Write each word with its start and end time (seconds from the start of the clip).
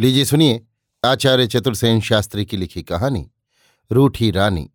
लीजिए 0.00 0.24
सुनिए, 0.24 0.66
आचार्य 1.04 1.46
चतुर्सेन 1.46 2.00
शास्त्री 2.00 2.44
की 2.44 2.56
लिखी 2.56 2.82
कहानी, 2.82 3.30
रूठी 3.92 4.30
रानी, 4.30 4.70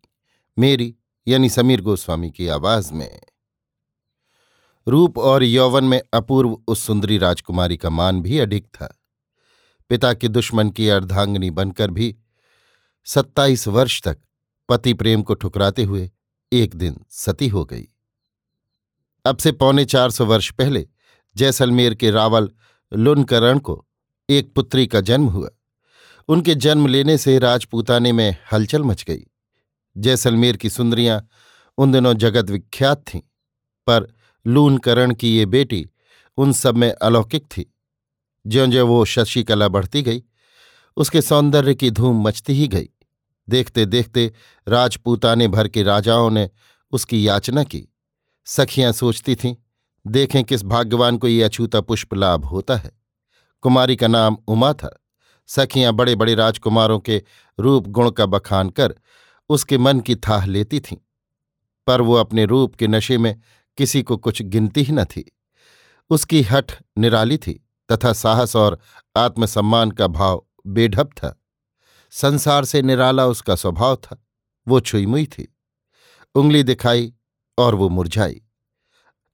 मेरी 0.58 0.96
यानी 1.28 1.50
समीर 1.50 1.80
गोस्वामी 1.80 2.30
की 2.30 2.48
आवाज़ 2.48 2.92
में। 2.92 3.20
रूप 4.88 5.18
और 5.18 5.42
यौवन 5.42 5.84
में 5.84 6.02
अपूर्व 6.14 6.58
उस 6.68 6.80
सुंदरी 6.80 7.18
राजकुमारी 7.18 7.76
का 7.76 7.90
मान 7.90 8.22
भी 8.22 8.38
अधिक 8.38 8.66
था। 8.66 9.02
पिता 9.88 10.14
के 10.14 10.28
दुश्मन 10.28 10.70
की 10.70 10.88
अर्धांगनी 10.88 11.50
बनकर 11.50 11.90
भी 11.90 12.16
सत्ताईस 13.04 13.68
वर्ष 13.68 14.02
तक 14.02 14.18
पति 14.68 14.94
प्रेम 14.94 15.22
को 15.22 15.34
ठुकराते 15.34 15.82
हुए 15.82 16.10
एक 16.52 16.74
दिन 16.74 17.04
सती 17.10 17.48
हो 17.48 17.64
गई। 17.64 17.88
अब 19.24 19.36
से 19.36 19.52
पौने 19.52 19.84
चार 19.84 20.10
सौ 20.10 20.26
वर्ष 20.26 20.50
पहले 20.50 20.88
जैसलमेर 21.36 21.94
के 21.94 22.10
रावल 22.10 22.50
लुनकरण 22.92 23.58
को 23.58 23.85
एक 24.28 24.52
पुत्री 24.54 24.86
का 24.86 25.00
जन्म 25.00 25.26
हुआ। 25.26 25.48
उनके 26.28 26.54
जन्म 26.54 26.86
लेने 26.86 27.18
से 27.18 27.38
राजपूताने 27.38 28.12
में 28.12 28.36
हलचल 28.52 28.82
मच 28.82 29.04
गई। 29.04 29.26
जैसलमेर 29.96 30.56
की 30.56 30.70
सुंदरियाँ 30.70 31.28
उन 31.78 31.92
दिनों 31.92 32.14
जगत 32.14 32.50
विख्यात 32.50 33.04
थीं, 33.14 33.20
पर 33.86 34.14
लूनकरण 34.46 35.14
की 35.14 35.36
ये 35.36 35.46
बेटी 35.46 35.86
उन 36.36 36.52
सब 36.52 36.76
में 36.76 36.92
अलौकिक 36.92 37.44
थी। 37.44 37.74
ज्यो 38.46 38.66
ज्यो 38.66 38.86
वो 38.86 39.04
शशिकला 39.04 39.68
बढ़ती 39.68 40.02
गई, 40.02 40.22
उसके 40.96 41.22
सौंदर्य 41.22 41.74
की 41.74 41.90
धूम 41.90 42.22
मचती 42.22 42.52
ही 42.52 42.68
गई। 42.68 42.88
देखते 43.48 43.86
देखते 43.86 44.32
राजपूताने 44.68 45.48
भर 45.48 45.68
के 45.68 45.82
राजाओं 45.82 46.30
ने 46.30 46.50
उसकी 46.92 47.28
याचना 47.28 47.64
की। 47.64 47.84
सखियाँ 48.44 48.92
सोचती 48.92 49.34
थीं, 49.36 49.54
देखें 50.06 50.44
किस 50.44 50.64
भाग्यवान 50.64 51.18
को 51.18 51.28
ये 51.28 51.42
अछूता 51.42 51.80
पुष्प 51.80 52.14
लाभ 52.14 52.44
होता 52.44 52.76
है। 52.76 53.05
कुमारी 53.62 53.96
का 53.96 54.06
नाम 54.06 54.36
उमा 54.48 54.72
था। 54.72 54.96
सखियाँ 55.48 55.92
बड़े 55.92 56.14
बड़े 56.14 56.34
राजकुमारों 56.34 56.98
के 57.00 57.22
रूप 57.58 57.86
गुण 57.86 58.10
का 58.10 58.26
बखान 58.26 58.70
कर 58.70 58.94
उसके 59.48 59.78
मन 59.78 60.00
की 60.00 60.16
थाह 60.16 60.44
लेती 60.46 60.80
थीं, 60.80 60.96
पर 61.86 62.00
वो 62.00 62.14
अपने 62.14 62.44
रूप 62.44 62.74
के 62.74 62.88
नशे 62.88 63.18
में 63.18 63.40
किसी 63.78 64.02
को 64.02 64.16
कुछ 64.16 64.42
गिनती 64.42 64.82
ही 64.82 64.92
न 64.92 65.04
थी। 65.04 65.24
उसकी 66.10 66.42
हठ 66.42 66.72
निराली 66.98 67.36
थी 67.38 67.52
तथा 67.92 68.12
साहस 68.12 68.56
और 68.56 68.78
आत्मसम्मान 69.16 69.90
का 69.90 70.06
भाव 70.06 70.44
बेढप 70.66 71.10
था। 71.16 71.40
संसार 72.12 72.64
से 72.64 72.82
निराला 72.82 73.26
उसका 73.26 73.54
स्वभाव 73.54 73.96
था। 73.96 74.24
वो 74.68 74.80
छुईमुई 74.80 75.26
थी। 75.26 75.56
उंगली 76.34 76.62
दिखाई 76.62 77.12
और 77.58 77.74
वो 77.74 77.88
मुरझाई। 77.88 78.40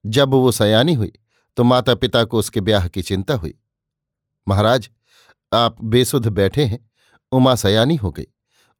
जब 0.05 0.29
वो 0.29 0.51
सयानी 0.51 0.93
हुई 0.93 1.11
तो 1.57 1.63
माता 1.63 1.95
पिता 1.95 2.23
को 2.23 2.39
उसके 2.39 2.61
ब्याह 2.61 2.87
की 2.87 3.01
चिंता 3.01 3.33
हुई। 3.33 3.53
महाराज, 4.47 4.89
आप 5.53 5.81
बेसुध 5.83 6.27
बैठे 6.27 6.65
हैं। 6.65 6.91
उमा 7.31 7.55
सयानी 7.55 7.95
हो 7.95 8.11
गई। 8.11 8.25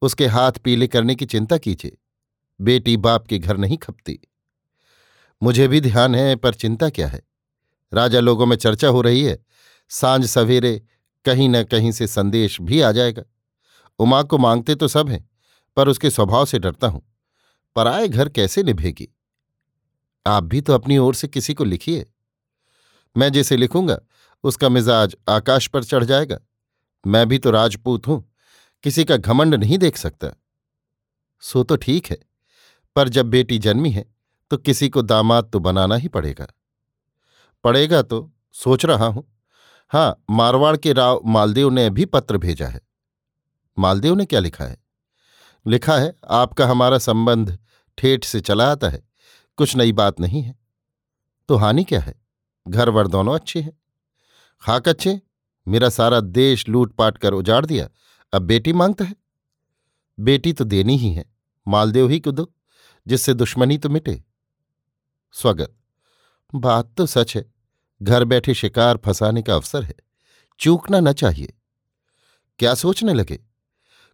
उसके 0.02 0.28
हाथ 0.28 0.52
पीले 0.52 0.88
करने 0.88 1.16
की 1.16 1.25
चिंता 1.25 1.58
कीजिए। 1.58 1.97
बेटी 2.61 2.97
बाप 2.97 3.28
के 3.28 3.39
घर 3.39 3.58
नहीं 3.58 3.78
खपती। 3.78 4.19
मुझे 5.44 5.67
भी 5.67 5.81
ध्यान 5.81 6.16
है, 6.16 6.36
पर 6.36 6.53
चिंता 6.53 6.89
क्या 6.89 7.08
है? 7.08 7.22
राजा 7.94 8.19
लोगों 8.19 8.45
में 8.45 8.58
चर्चा 8.58 8.88
हो 8.88 9.02
रही 9.02 9.23
है। 9.23 9.45
साँझ 9.89 10.25
सवेरे 10.25 10.81
कहीं 11.25 11.50
न 11.50 11.64
कहीं 11.64 11.91
से 11.91 12.08
संदेश 12.08 12.61
भी 12.61 12.81
आ 12.81 12.91
जाएगा। 12.91 13.23
उमा 14.00 14.23
को 14.23 14.38
मांगते 14.38 14.75
तो 14.75 14.88
सब 14.88 15.09
हैं, 15.09 15.30
पर 15.75 15.88
उसके 15.88 16.09
स्वभाव 16.09 16.45
से 16.45 16.59
डरता 16.59 16.88
हूँ। 16.88 17.02
पर 17.02 17.86
पराए 17.86 18.08
घर 18.08 18.30
कैसे 18.30 18.64
निभेगी? 18.64 19.17
आप 20.28 20.44
भी 20.44 20.61
तो 20.61 20.73
अपनी 20.73 20.97
ओर 20.97 21.16
से 21.16 21.28
किसी 21.28 21.53
को 21.53 21.64
लिखिए। 21.64 22.11
मैं 23.17 23.31
जिसे 23.31 23.58
लिखूँगा 23.58 24.00
उसका 24.44 24.70
मिजाज 24.70 25.16
आकाश 25.30 25.68
पर 25.68 25.84
चढ़ 25.84 26.04
जाएगा। 26.04 26.38
मैं 27.04 27.28
भी 27.28 27.38
तो 27.38 27.52
राजपूत 27.52 28.08
हूँ, 28.08 28.24
किसी 28.84 29.04
का 29.06 29.18
घमंड 29.18 29.56
नहीं 29.56 29.78
देख 29.78 29.98
सकता। 29.98 30.28
सो 31.44 31.64
तो 31.64 31.76
ठीक 31.76 32.06
है, 32.06 32.18
पर 32.96 33.10
जब 33.10 33.26
बेटी 33.26 33.59
जन्मी 33.59 33.90
है 33.92 34.06
तो 34.52 34.58
किसी 34.58 34.90
को 34.90 35.02
दामाद 35.02 35.50
तो 35.53 35.59
बनाना 35.59 35.96
ही 35.96 36.08
पड़ेगा। 36.08 36.48
पड़ेगा 37.64 38.02
तो 38.02 38.30
सोच 38.56 38.86
रहा 38.86 39.06
हूँ। 39.06 39.24
हाँ 39.92 40.24
मारवाड़ 40.30 40.76
के 40.78 40.94
राव 40.94 41.22
मालदेव 41.26 41.70
ने 41.70 41.90
भी 41.90 42.06
पत्र 42.06 42.38
भेजा 42.38 42.68
है। 42.68 42.82
मालदेव 43.78 44.16
ने 44.16 44.26
क्या 44.26 44.40
लिखा 44.40 44.66
है? 44.66 44.78
लिखा 45.66 45.98
है, 45.98 46.14
आपका 46.26 46.66
हमारा 46.68 46.98
संबंध 46.98 47.58
ठेठ 47.98 48.24
से 48.24 48.40
चला 48.42 48.72
आता 48.72 48.90
है, 48.90 49.02
कुछ 49.58 49.76
नई 49.76 49.92
बात 49.94 50.20
नहीं 50.20 50.42
है। 50.42 50.56
तो 51.50 51.56
हानि 51.56 51.84
क्या 51.84 52.00
है? 52.00 52.14
घर 52.66 52.90
वर 52.90 53.08
दोनों 53.08 53.36
अच्छे 53.36 53.62
हैं। 53.62 53.78
खाक 54.63 54.88
अच्छे 54.88 55.19
मेरा 55.68 55.90
सारा 55.90 56.19
देश 56.19 56.68
लूटपाट 56.69 57.18
कर 57.18 57.34
उजाड़ 57.34 57.66
दिया। 57.66 57.88
अब 58.34 58.41
बेटी 58.41 58.74
माँगता 58.74 59.06
है? 59.06 59.16
बेटी 60.18 60.53
तो 60.53 60.63
देनी 60.63 60.97
ही 60.97 61.12
है 61.13 61.25
मालदेव 61.68 62.09
ही 62.09 62.19
को 62.19 62.31
दो 62.31 62.51
जिससे 63.07 63.34
दुश्मनी 63.34 63.78
तो 63.78 63.90
मिटे। 63.90 64.23
स्वगत, 65.35 65.73
बात 66.53 66.94
तो 66.97 67.06
सच 67.06 67.35
है, 67.35 67.46
घर 68.02 68.23
बैठे 68.23 68.53
शिकार 68.53 68.97
फंसाने 68.97 69.41
का 69.41 69.56
अवसर 69.56 69.84
है, 69.84 69.96
चूकना 70.59 71.00
न 71.00 71.13
चाहिए। 71.13 71.53
क्या 72.59 72.73
सोचने 72.75 73.13
लगे? 73.13 73.40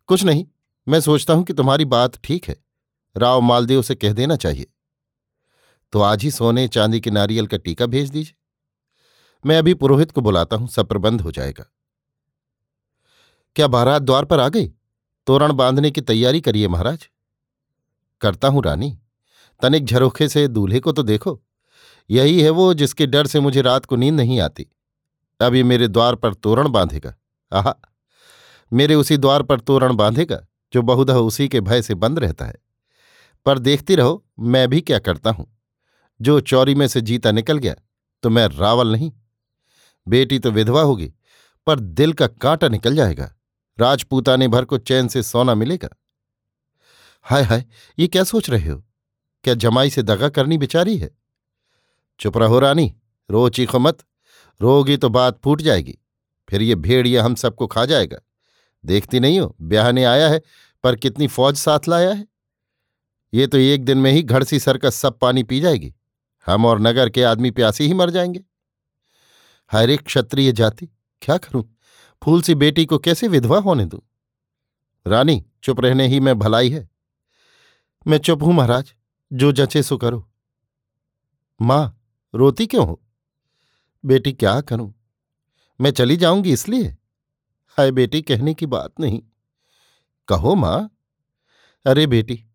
कुछ 0.10 0.24
नहीं, 0.24 0.46
मैं 0.88 1.00
सोचता 1.02 1.34
हूँ 1.34 1.44
कि 1.44 1.54
तुम्हारी 1.54 1.86
बात 1.86 2.20
ठीक 2.24 2.48
है, 2.50 2.56
राव 3.16 3.42
मालदेव 3.42 3.82
से 3.82 3.96
कह 3.96 4.14
देना 4.14 4.36
चाहिए। 4.36 4.68
तो 5.94 6.02
आज 6.02 6.24
ही 6.24 6.32
सोने 6.32 6.68
चांदी 6.68 7.00
के 7.02 7.12
नारियल 7.12 7.48
का 7.48 7.58
टीका 7.58 7.86
भेज 7.86 8.10
दीजिए। 8.10 8.36
मैं 9.46 9.58
अभी 9.58 9.74
पुरोहित 9.74 10.12
को 10.12 10.22
बुलाता 10.22 10.56
हूँ, 10.56 10.68
सब 10.68 10.88
प्रबंध 10.88 11.22
हो 11.22 11.32
जाएगा। 11.32 11.66
क्या 13.56 13.68
बारात 13.68 14.02
द्वार 14.02 14.26
पर 14.26 14.40
आ 14.40 14.50
गई? 14.50 14.68
तोरण 15.28 15.54
बांधने 15.54 15.92
की 15.92 16.02
तैयारी 16.02 16.42
करिए 16.42 16.68
महाराज। 16.68 17.10
करता 18.22 18.48
हूँ 18.48 18.64
रानी। 18.64 19.00
तनिक 19.62 19.86
झरोखे 19.86 20.28
से 20.28 20.48
दूल्हे 20.48 20.80
को 20.80 20.92
तो 20.92 21.04
देखो। 21.04 21.42
यही 22.10 22.42
है 22.42 22.50
वो 22.50 22.74
जिसके 22.74 23.06
डर 23.06 23.28
से 23.28 23.40
मुझे 23.40 23.62
रात 23.62 23.86
को 23.86 23.96
नींद 23.96 24.16
नहीं 24.16 24.40
आती। 24.40 24.68
अब 25.42 25.56
ये 25.56 25.64
मेरे 25.64 25.88
द्वार 25.88 26.16
पर 26.16 26.34
तोरण 26.34 26.70
बांधेगा। 26.70 27.16
आहा! 27.54 27.76
मेरे 28.74 28.96
उसी 28.96 29.18
द्वार 29.18 29.44
पर 29.44 29.60
तोरण 29.60 29.96
बांधेगा, 29.96 30.48
जो 30.74 30.82
बहुधा 30.82 31.18
उसी 31.18 31.48
के 31.48 31.62
भय 31.62 31.82
से 31.82 31.96
बंद 31.96 32.20
रहता 32.20 32.46
है। 32.46 32.56
पर 33.46 33.60
देखती 33.60 33.96
रहो, 33.96 34.26
मैं 34.40 34.68
भी 34.68 34.82
क्या 34.82 35.00
करता 35.00 35.30
हूँ। 35.30 35.58
जो 36.22 36.40
चौरी 36.40 36.76
में 36.76 36.88
से 36.88 37.02
जीता 37.02 37.32
निकल 37.32 37.58
गया 37.58 37.76
तो 38.24 38.30
मैं 38.30 38.48
रावल 38.48 38.92
नहीं। 38.92 39.12
बेटी 40.08 40.40
तो 40.40 40.52
विधवा 40.52 40.82
होगी, 40.82 41.14
पर 41.68 41.80
दिल 41.80 42.14
का 42.14 42.28
कांटा 42.28 42.68
निकल 42.68 42.96
जाएगा। 42.96 43.32
राजपूताने 43.78 44.48
भर 44.48 44.66
को 44.66 44.78
चैन 44.78 45.08
से 45.08 45.24
सोना 45.24 45.56
मिलेगा। 45.56 45.90
हाय 47.26 47.44
हाय, 47.44 47.66
ये 48.00 48.08
क्या 48.08 48.24
सोच 48.24 48.50
रहे 48.50 48.70
हो? 48.70 48.84
क्या 49.44 49.54
जमाई 49.54 49.90
से 49.90 50.04
दगा 50.04 50.30
करनी 50.30 50.58
बेचारी 50.58 50.98
है? 50.98 51.10
चुप 52.20 52.38
रहो 52.38 52.60
रानी 52.60 52.94
रो 53.30 53.48
चीखो 53.50 53.80
मत। 53.80 53.98
रोगी 54.62 54.98
तो 54.98 55.10
बात 55.10 55.40
फूट 55.44 55.62
जाएगी, 55.62 55.98
फिर 56.50 56.62
ये 56.62 56.76
भेड़िया 56.76 57.24
हम 57.24 57.36
सबको 57.36 57.68
खा 57.68 57.86
जाएगा। 57.86 58.18
देखती 58.84 59.20
नहीं 59.20 59.40
हो, 59.40 59.56
ब्याहने 59.62 60.04
आया 60.04 60.30
है, 60.30 60.42
पर 60.84 60.96
कितनी 60.96 61.28
फौज 61.28 61.56
साथ 61.56 61.88
लाया 61.88 62.12
है? 62.12 62.28
ये 63.34 63.48
तो 63.48 63.58
एक 63.58 63.84
दिन 63.86 63.98
में 63.98 64.12
ही 64.12 64.22
घड़सी 64.24 64.60
सर 64.60 64.78
का 64.78 64.90
सब 64.90 65.18
पानी 65.20 65.44
पी 65.44 65.60
जाएगी। 65.60 65.94
हम 66.48 66.66
और 66.66 66.80
नगर 66.80 67.10
के 67.10 67.24
आदमी 67.24 67.52
प्यासी 67.52 67.88
ही 67.88 67.94
मर 67.94 68.10
जाएँगे। 68.10 68.44
हर 69.72 69.96
क्षत्रिय 69.98 70.52
जाति, 70.52 70.90
क्या 71.22 71.38
करूँ? 71.38 71.78
फूल 72.24 72.42
सी 72.42 72.56
बेटी 72.56 72.86
को 72.86 72.98
कैसे 72.98 73.28
विधवा 73.28 73.60
होने 73.60 73.86
दूँ? 73.86 74.02
रानी, 75.08 75.46
चुप 75.64 75.80
रहने 75.80 76.08
ही 76.08 76.20
में 76.20 76.40
भलाई 76.40 76.70
है। 76.70 76.90
मैं 78.08 78.18
चुप 78.18 78.44
हूँ 78.44 78.54
महाराज, 78.54 78.94
जो 79.34 79.52
जचे 79.52 79.84
सो 79.84 79.98
करो। 79.98 80.30
माँ, 81.62 82.02
रोती 82.36 82.68
क्यों 82.68 82.88
हो? 82.88 83.02
बेटी 84.06 84.34
क्या 84.34 84.62
करूँ? 84.62 84.94
मैं 85.82 85.92
चली 85.92 86.18
जाऊँगी 86.18 86.54
इसलिए? 86.54 86.88
हाय 87.78 87.92
बेटी, 87.92 88.22
कहने 88.22 88.54
की 88.54 88.66
बात 88.66 89.00
नहीं। 89.00 89.24
कहो 90.28 90.56
माँ। 90.56 90.96
अरे 91.86 92.08
बेटी 92.08 92.46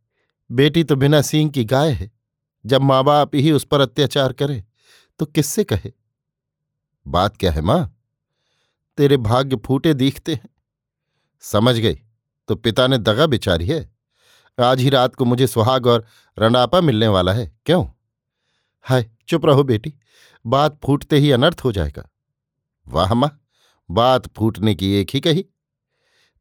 बेटी 0.53 0.85
तो 0.85 0.97
बिना 0.97 1.23
सींग 1.23 1.51
की 1.51 1.65
गाय 1.65 1.93
है। 1.93 2.11
जब 2.67 2.83
माँ 2.83 3.05
बाप 3.05 3.35
ही 3.35 3.53
उस 3.53 3.65
पर 3.65 3.81
अत्याचार 3.81 4.33
करे 4.33 4.65
तो 5.19 5.27
किससे 5.27 5.65
कहे? 5.65 6.04
बात 7.07 7.37
क्या 7.37 7.53
है 7.53 7.61
माँ? 7.61 7.91
तेरे 8.99 9.17
भाग्य 9.17 9.57
फूटे 9.57 9.95
दिखते 9.95 10.35
हैं। 10.35 10.49
समझ 11.41 11.75
गई 11.77 11.95
तो 12.49 12.55
पिता 12.55 12.87
ने 12.87 12.99
दगा 12.99 13.27
बिचारी 13.27 13.67
है। 13.67 13.93
आज 14.59 14.81
ही 14.81 14.89
रात 14.89 15.15
को 15.15 15.25
मुझे 15.25 15.47
सुहाग 15.47 15.87
और 15.87 16.05
रंडापा 16.39 16.81
मिलने 16.81 17.09
वाला 17.09 17.33
है, 17.33 17.47
क्यों? 17.67 17.87
हाय, 18.81 19.11
चुप 19.29 19.47
रहो 19.47 19.63
बेटी, 19.63 19.95
बात 20.47 20.79
फूटते 20.85 21.19
ही 21.19 21.31
अनर्थ 21.33 21.61
हो 21.65 21.73
जाएगा। 21.73 22.09
वाह 22.89 23.15
माँ, 23.15 23.41
बात 23.91 24.27
फूटने 24.29 24.75
की 24.75 24.93
एक 24.93 25.11
ही 25.15 25.21
कही। 25.21 25.45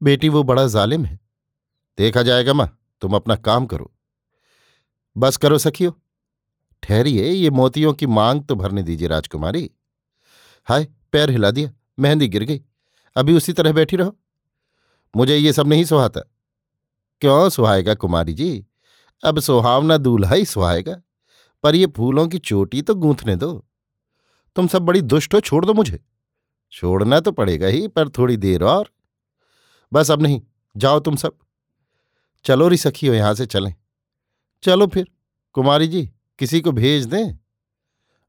बेटी, 0.04 0.30
वो 0.30 0.44
बड़ा 0.44 0.68
जालिम 0.68 1.06
है। 1.06 1.20
देखा 1.98 2.22
जाएगा 2.22 2.54
माँ, 2.54 2.78
तुम 3.02 3.16
अपना 3.16 3.36
काम 3.36 3.66
करो। 3.66 3.92
बस 5.18 5.38
करो 5.38 5.58
सखियो। 5.58 5.98
ठहरिए, 6.84 7.26
ये 7.26 7.50
मोतियों 7.50 7.94
की 7.94 8.08
मांग 8.08 8.44
तो 8.44 8.56
भरने 8.56 8.84
दीजिए 8.84 9.08
राजकुमारी। 9.08 9.70
हाय, 10.66 10.88
पैर 11.12 11.30
हिला 11.30 11.52
दिया, 11.52 11.72
मेहंदी 12.00 12.28
गिर 12.28 12.44
गई। 12.44 12.62
अभी 13.16 13.34
उसी 13.34 13.54
तरह 13.54 13.74
बैठी 13.74 13.96
रहो। 13.96 14.20
मुझे 15.16 15.38
ये 15.38 15.54
सब 15.54 15.68
नहीं 15.68 15.86
सुहाता। 15.86 16.22
क्यों 17.22 17.50
सुहाएगा 17.50 17.94
कुमारी 17.94 18.34
जी? 18.34 18.66
अब 19.24 19.40
सुहावना 19.40 19.98
दूल्हा 19.98 20.36
ही 20.36 20.46
सुहाएगा। 20.46 21.02
पर 21.64 21.76
ये 21.76 21.88
फूलों 21.88 22.28
की 22.28 22.38
चोटी 22.38 22.82
तो 22.82 22.96
गूंथने 22.96 23.36
दो। 23.36 23.66
तुम 24.56 24.68
सब 24.68 24.82
बड़ी 24.82 25.02
दुष्ट 25.02 25.34
हो, 25.34 25.40
छोड़ 25.40 25.66
दो 25.66 25.74
मुझे। 25.74 26.06
छोड़ना 26.72 27.20
तो 27.20 27.32
पड़ेगा 27.32 27.68
ही, 27.68 27.88
पर 27.88 28.10
थोड़ी 28.10 28.38
देर 28.38 28.64
और। 28.64 28.92
बस 29.94 30.12
अब 30.12 30.22
नहीं, 30.22 30.42
जाओ 30.78 31.00
तुम 31.00 31.16
सब। 31.16 31.38
चलो 32.44 32.68
री 32.68 32.78
सखी 32.78 33.08
हो, 33.08 33.14
यहाँ 33.14 33.34
से 33.34 33.46
चलें। 33.46 33.76
चलो 34.64 34.88
फिर, 34.88 35.08
कुमारी 35.54 35.88
जी, 35.88 36.12
किसी 36.40 36.62
को 36.62 36.72
भेज 36.72 37.06
दें? 37.06 37.40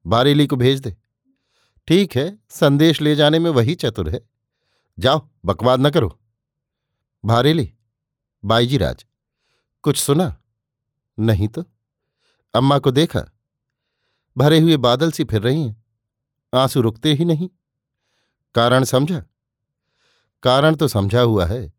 बारेली 0.06 0.46
को 0.46 0.56
भेज 0.56 0.80
दे? 0.80 0.96
ठीक 1.86 2.16
है, 2.16 2.38
संदेश 2.48 3.00
ले 3.00 3.16
जाने 3.16 3.38
में 3.38 3.50
वही 3.50 3.74
चतुर 3.74 4.10
है। 4.10 4.30
जाओ, 4.98 5.28
बकवाद 5.44 5.80
न 5.80 5.90
करो। 5.90 6.20
भारेली 7.24 7.74
बाईजी 8.44 8.78
राज 8.78 9.06
कुछ 9.82 9.96
सुना? 9.96 10.36
नहीं 11.18 11.48
तो? 11.48 11.64
अम्मा 12.54 12.78
को 12.78 12.90
देखा? 12.90 13.24
भरे 14.36 14.60
हुए 14.60 14.76
बादल 14.76 15.12
सी 15.12 15.24
फिर 15.24 15.42
रही 15.42 15.62
हैं। 15.62 15.84
आँसू 16.54 16.80
रुकते 16.80 17.12
ही 17.12 17.24
नहीं। 17.24 17.48
कारण 18.54 18.84
समझा? 18.84 19.24
कारण 20.42 20.74
तो 20.74 20.88
समझा 20.88 21.20
हुआ 21.20 21.46
है, 21.46 21.72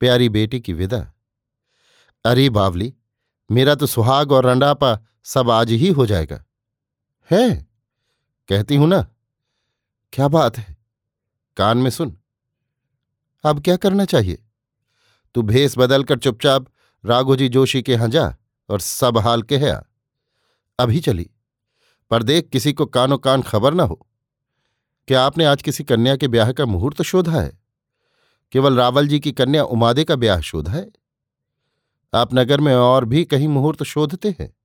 प्यारी 0.00 0.28
बेटी 0.28 0.60
की 0.60 0.72
विदा। 0.72 1.12
अरे 2.24 2.50
बावली, 2.50 2.94
मेरा 3.50 3.74
तो 3.74 3.86
सुहाग 3.86 4.32
और 4.32 4.46
रंडापा 4.46 5.00
सब 5.24 5.50
आज 5.50 5.70
ही 5.70 5.88
हो 5.88 6.06
जाएगा। 6.06 6.44
है? 7.30 7.66
कहती 8.48 8.76
हूँ 8.76 8.88
ना? 8.88 9.06
क्या 10.12 10.28
बात 10.28 10.58
है? 10.58 10.76
कान 11.56 11.78
में 11.78 11.90
सुन। 11.90 12.18
अब 13.44 13.62
क्या 13.62 13.76
करना 13.76 14.04
चाहिए? 14.04 14.44
तू 15.34 15.42
भेस 15.42 15.74
बदलकर 15.78 16.18
चुपचाप 16.18 16.66
राघोजी 17.04 17.48
जोशी 17.48 17.82
के 17.82 17.92
यहाँ 17.92 18.08
जा 18.08 18.36
और 18.70 18.80
सब 18.80 19.18
हाल 19.18 19.42
कह 19.42 19.74
आ। 19.74 19.80
अभी 20.78 21.00
चली। 21.00 21.30
पर 22.10 22.22
देख 22.22 22.48
किसी 22.48 22.72
को 22.72 22.86
कानो 22.86 23.18
कान 23.18 23.42
खबर 23.42 23.74
ना 23.74 23.82
हो। 23.82 24.06
क्या 25.08 25.22
आपने 25.22 25.44
आज 25.44 25.62
किसी 25.62 25.84
कन्या 25.84 26.16
के 26.16 26.28
ब्याह 26.28 26.52
का 26.52 26.66
मुहूर्त 26.66 27.02
शोधा 27.02 27.40
है? 27.40 27.60
केवल 28.52 28.76
रावल 28.76 29.08
जी 29.08 29.20
की 29.20 29.32
कन्या 29.32 29.64
उमादे 29.64 30.04
का 30.04 30.16
ब्याह 30.16 30.40
शोधा 30.40 30.72
है? 30.72 30.90
आप 32.14 32.34
नगर 32.34 32.60
में 32.60 32.74
और 32.74 33.04
भी 33.04 33.24
कहीं 33.24 33.48
मुहूर्त 33.48 33.82
शोधते 33.82 34.36
हैं? 34.40 34.56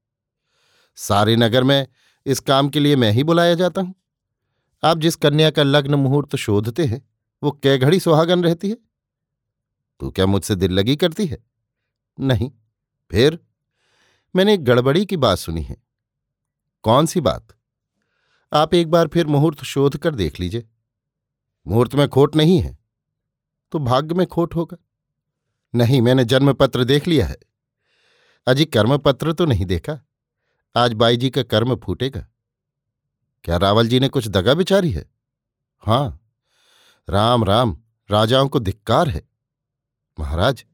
सारे 0.95 1.35
नगर 1.35 1.63
में 1.63 1.87
इस 2.25 2.39
काम 2.39 2.69
के 2.69 2.79
लिए 2.79 2.95
मैं 2.95 3.11
ही 3.11 3.23
बुलाया 3.23 3.55
जाता 3.55 3.81
हूँ। 3.81 3.95
आप 4.83 4.97
जिस 4.97 5.15
कन्या 5.15 5.51
का 5.51 5.63
लग्न 5.63 5.95
मुहूर्त 5.95 6.35
शोधते 6.35 6.85
हैं, 6.85 7.09
वो 7.43 7.51
कै 7.51 7.77
घड़ी 7.77 7.99
सुहागन 7.99 8.43
रहती 8.43 8.69
है? 8.69 8.77
तू 9.99 10.11
क्या 10.11 10.25
मुझसे 10.25 10.55
दिल 10.55 10.71
लगी 10.71 10.95
करती 10.95 11.25
है? 11.25 11.43
नहीं। 12.19 12.51
फिर? 13.11 13.39
मैंने 14.35 14.53
एक 14.53 14.63
गड़बड़ी 14.63 15.05
की 15.05 15.17
बात 15.17 15.37
सुनी 15.37 15.61
है। 15.61 15.83
कौन 16.83 17.05
सी 17.05 17.21
बात? 17.21 17.47
आप 18.53 18.73
एक 18.73 18.91
बार 18.91 19.07
फिर 19.07 19.27
मुहूर्त 19.27 19.63
शोध 19.63 19.97
कर 19.97 20.15
देख 20.15 20.39
लीजिए। 20.39 20.69
मुहूर्त 21.67 21.95
में 21.95 22.09
खोट 22.09 22.35
नहीं 22.35 22.59
है। 22.59 22.79
तो 23.71 23.79
भाग्य 23.79 24.15
में 24.15 24.27
खोट 24.27 24.55
होगा। 24.55 24.77
नहीं, 25.75 26.01
मैंने 26.01 26.25
जन्मपत्र 26.25 26.83
देख 26.83 27.07
लिया 27.07 27.27
है। 27.27 27.37
अजी 28.47 28.65
कर्मपत्र 28.65 29.33
तो 29.33 29.45
नहीं 29.45 29.65
देखा। 29.65 30.05
आज 30.75 30.93
बाई 30.93 31.17
जी 31.17 31.29
का 31.29 31.43
कर्म 31.43 31.75
फूटेगा। 31.75 32.30
क्या 33.43 33.57
रावल 33.57 33.87
जी 33.87 33.99
ने 33.99 34.09
कुछ 34.09 34.27
दगा 34.27 34.53
बिचारी 34.53 34.91
है? 34.91 35.11
हाँ। 35.79 36.21
राम 37.09 37.43
राम, 37.43 37.77
राजाओं 38.11 38.49
को 38.49 38.59
धिक्कार 38.59 39.09
है। 39.09 39.29
महाराज, 40.19 40.65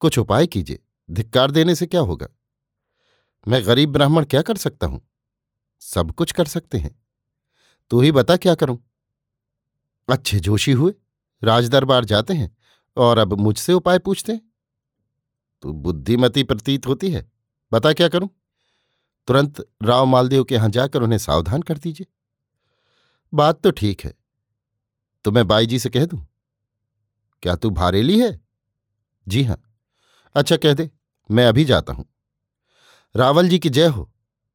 कुछ 0.00 0.18
उपाय 0.18 0.46
कीजिए। 0.46 0.78
धिक्कार 1.10 1.50
देने 1.50 1.74
से 1.74 1.86
क्या 1.86 2.00
होगा? 2.00 2.26
मैं 3.48 3.66
गरीब 3.66 3.92
ब्राह्मण 3.92 4.24
क्या 4.24 4.42
कर 4.42 4.56
सकता 4.56 4.86
हूँ? 4.86 5.08
सब 5.80 6.12
कुछ 6.12 6.32
कर 6.32 6.44
सकते 6.44 6.78
हैं। 6.78 7.02
तू 7.90 8.00
ही 8.00 8.12
बता 8.12 8.36
क्या 8.36 8.54
करूँ? 8.54 8.78
अच्छे 10.10 10.40
जोशी 10.40 10.72
हुए, 10.72 10.94
राजदरबार 11.44 12.04
जाते 12.04 12.34
हैं, 12.34 12.56
और 12.96 13.18
अब 13.18 13.32
मुझसे 13.32 13.72
उपाय 13.72 13.98
पूछते 13.98 14.32
हैं। 14.32 14.52
तू 15.62 15.72
बुद्धिमती 15.72 16.42
प्रतीत 16.42 16.86
होती 16.86 17.10
है। 17.10 17.32
बता 17.72 17.92
क्या 17.92 18.08
करूँ? 18.08 18.28
तुरंत 19.28 19.60
राव 19.82 20.06
मालदेव 20.06 20.44
के 20.44 20.54
यहाँ 20.54 20.68
जाकर 20.68 21.02
उन्हें 21.02 21.18
सावधान 21.18 21.62
कर 21.62 21.78
दीजिए। 21.78 22.06
बात 23.32 23.60
तो 23.60 23.70
ठीक 23.70 24.04
है। 24.04 24.14
तो 25.24 25.30
मैं 25.30 25.46
बाई 25.46 25.66
जी 25.66 25.78
से 25.78 25.90
कह 25.90 26.04
दूँ, 26.04 26.26
क्या 27.42 27.56
तू 27.56 27.70
भारेली 27.70 28.18
है? 28.20 28.38
जी 29.26 29.42
हाँ। 29.44 29.62
अच्छा 30.36 30.56
कह 30.56 30.74
दे, 30.74 30.90
मैं 31.30 31.46
अभी 31.46 31.64
जाता 31.64 31.92
हूँ। 31.92 32.04
रावल 33.14 33.48
जी 33.48 33.58
की 33.58 33.70
जय 33.70 33.86
हो। 33.86 34.10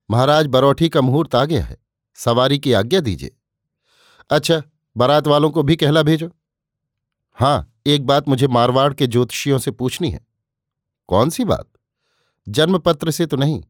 महाराज 0.10 0.48
बरौठी 0.48 0.90
का 0.90 1.02
मुहूर्त 1.02 1.36
आ 1.36 1.44
गया 1.46 1.64
है। 1.64 1.78
सवारी 2.18 2.58
की 2.60 2.74
आज्ञा 2.74 3.00
दीजिए। 3.00 3.32
अच्छा 4.30 4.62
बारात 4.96 5.28
वालों 5.28 5.50
को 5.52 5.64
भी 5.64 5.76
कहला 5.76 6.04
भेजो। 6.04 6.30
हाँ, 7.38 7.74
एक 7.86 8.06
बात 8.06 8.28
मुझे 8.28 8.48
मारवाड़ 8.48 8.94
के 8.94 9.08
ज्योतिषियों 9.08 9.58
से 9.60 9.72
पूछनी 9.72 10.10
है। 10.10 10.26
कौन 11.10 11.30
सी 11.30 11.46
बात? 11.46 11.68
जन्मपत्र 12.48 13.12
से 13.12 13.26
तो 13.26 13.38
नहीं। 13.38 13.64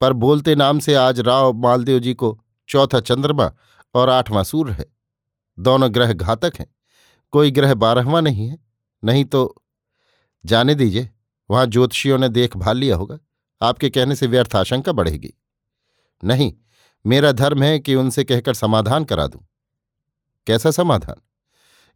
पर 0.00 0.12
बोलते 0.12 0.54
नाम 0.54 0.78
से 0.78 0.94
आज 0.94 1.20
राव 1.20 1.52
मालदेव 1.52 1.98
जी 1.98 2.14
को 2.14 2.44
चौथा 2.68 3.00
चंद्रमा 3.00 3.52
और 3.94 4.08
आठवां 4.08 4.44
सूर्य 4.44 4.72
है। 4.72 4.86
दोनों 5.58 5.94
ग्रह 5.94 6.12
घातक 6.12 6.52
हैं। 6.58 6.74
कोई 7.30 7.50
ग्रह 7.50 7.74
बारहवां 7.74 8.22
नहीं 8.22 8.48
है, 8.48 8.58
नहीं 9.04 9.24
तो 9.24 9.62
जाने 10.44 10.74
दीजिए, 10.74 11.10
वहाँ 11.50 11.66
ज्योतिषियों 11.66 12.18
ने 12.18 12.28
देखभाल 12.28 12.76
लिया 12.76 12.96
होगा। 12.96 13.18
आपके 13.62 13.90
कहने 13.90 14.16
से 14.16 14.26
व्यर्थ 14.26 14.56
आशंका 14.56 14.92
बढ़ेगी। 14.92 15.34
नहीं, 16.24 16.52
मेरा 17.06 17.32
धर्म 17.32 17.62
है 17.62 17.78
कि 17.78 17.94
उनसे 17.94 18.24
कहकर 18.24 18.54
समाधान 18.54 19.04
करा 19.04 19.26
दूँ। 19.26 19.46
कैसा 20.46 20.70
समाधान? 20.70 21.20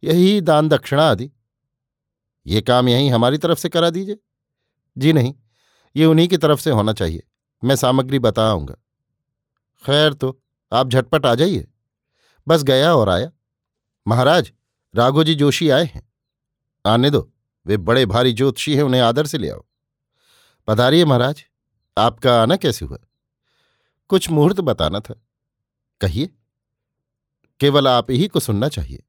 यही 0.03 0.41
दान 0.41 0.69
दक्षिणा 0.69 1.09
आदि। 1.09 1.31
ये 2.47 2.61
काम 2.61 2.89
यहीं 2.89 3.11
हमारी 3.11 3.37
तरफ़ 3.37 3.59
से 3.59 3.69
करा 3.69 3.89
दीजिए। 3.89 4.17
जी 4.97 5.13
नहीं, 5.13 5.33
ये 5.95 6.05
उन्हीं 6.05 6.27
की 6.27 6.37
तरफ़ 6.37 6.59
से 6.59 6.71
होना 6.71 6.93
चाहिए। 6.93 7.23
मैं 7.63 7.75
सामग्री 7.75 8.19
बताऊँगा। 8.19 8.73
खैर 9.85 10.13
तो 10.13 10.41
आप 10.73 10.89
झटपट 10.89 11.25
आ 11.25 11.35
जाइए। 11.35 11.67
बस 12.47 12.63
गया 12.63 12.95
और 12.95 13.09
आया। 13.09 13.31
महाराज 14.07 14.51
राघोजी 14.95 15.35
जोशी 15.35 15.69
आए 15.69 15.85
हैं। 15.85 16.13
आने 16.85 17.09
दो, 17.09 17.33
वे 17.65 17.77
बड़े 17.77 18.05
भारी 18.05 18.33
ज्योतिषी 18.33 18.75
हैं, 18.75 18.83
उन्हें 18.83 19.01
आदर 19.01 19.25
से 19.25 19.37
ले 19.37 19.49
आओ। 19.49 19.65
पधारिए 20.67 21.05
महाराज, 21.05 21.45
आपका 21.97 22.41
आना 22.41 22.55
कैसे 22.55 22.85
हुआ? 22.85 22.97
कुछ 24.07 24.29
मुहूर्त 24.29 24.61
बताना 24.61 24.99
था। 24.99 25.15
कहिए। 26.01 26.35
केवल 27.59 27.87
आप 27.87 28.11
ही 28.11 28.27
को 28.27 28.39
सुनना 28.39 28.69
चाहिए। 28.69 29.03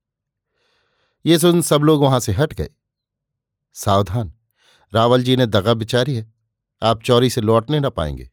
ये 1.27 1.39
सुन 1.39 1.63
सब 1.63 1.81
लोग 1.81 2.03
वहाँ 2.03 2.21
से 2.21 2.33
हट 2.33 2.53
गए। 2.53 2.71
सावधान, 3.75 4.35
रावल 4.95 5.23
जी 5.23 5.37
ने 5.37 5.47
दगा 5.47 5.75
बिचारी 5.75 6.15
है। 6.15 6.35
आप 6.83 7.03
चौरी 7.03 7.31
से 7.31 7.41
लौटने 7.41 7.81
न 7.81 7.91
पाएँगे। 7.91 8.31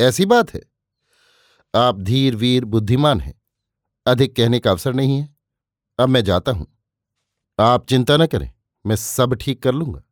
ऐसी 0.00 0.26
बात 0.26 0.54
है। 0.54 0.60
आप 1.74 2.00
धीर, 2.00 2.36
वीर, 2.36 2.64
बुद्धिमान 2.64 3.20
हैं। 3.20 3.42
अधिक 4.06 4.36
कहने 4.36 4.58
का 4.58 4.70
अवसर 4.70 4.94
नहीं 4.94 5.18
है। 5.18 5.36
अब 5.98 6.08
मैं 6.08 6.24
जाता 6.24 6.52
हूँ। 6.52 6.66
आप 7.60 7.86
चिंता 7.88 8.16
न 8.16 8.26
करें, 8.26 8.52
मैं 8.86 8.96
सब 8.96 9.34
ठीक 9.34 9.62
कर 9.62 9.72
लूँगा। 9.72 10.02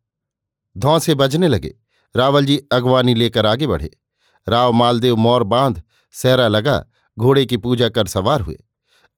धौ 0.77 0.99
से 0.99 1.15
बजने 1.15 1.49
लगे। 1.49 1.75
रावल 2.17 2.47
जी 2.47 2.59
अगवानी 2.73 3.15
लेकर 3.15 3.47
आगे 3.47 3.67
बढ़े। 3.67 3.91
राव 4.49 4.73
मालदेव 4.73 5.17
मोर 5.17 5.43
बाँध, 5.43 5.83
सहरा 6.13 6.49
लगा, 6.49 6.87
घोड़े 7.19 7.47
की 7.47 7.57
पूजा 7.57 7.89
कर 7.89 8.07
सवार 8.07 8.41
हुए। 8.41 8.65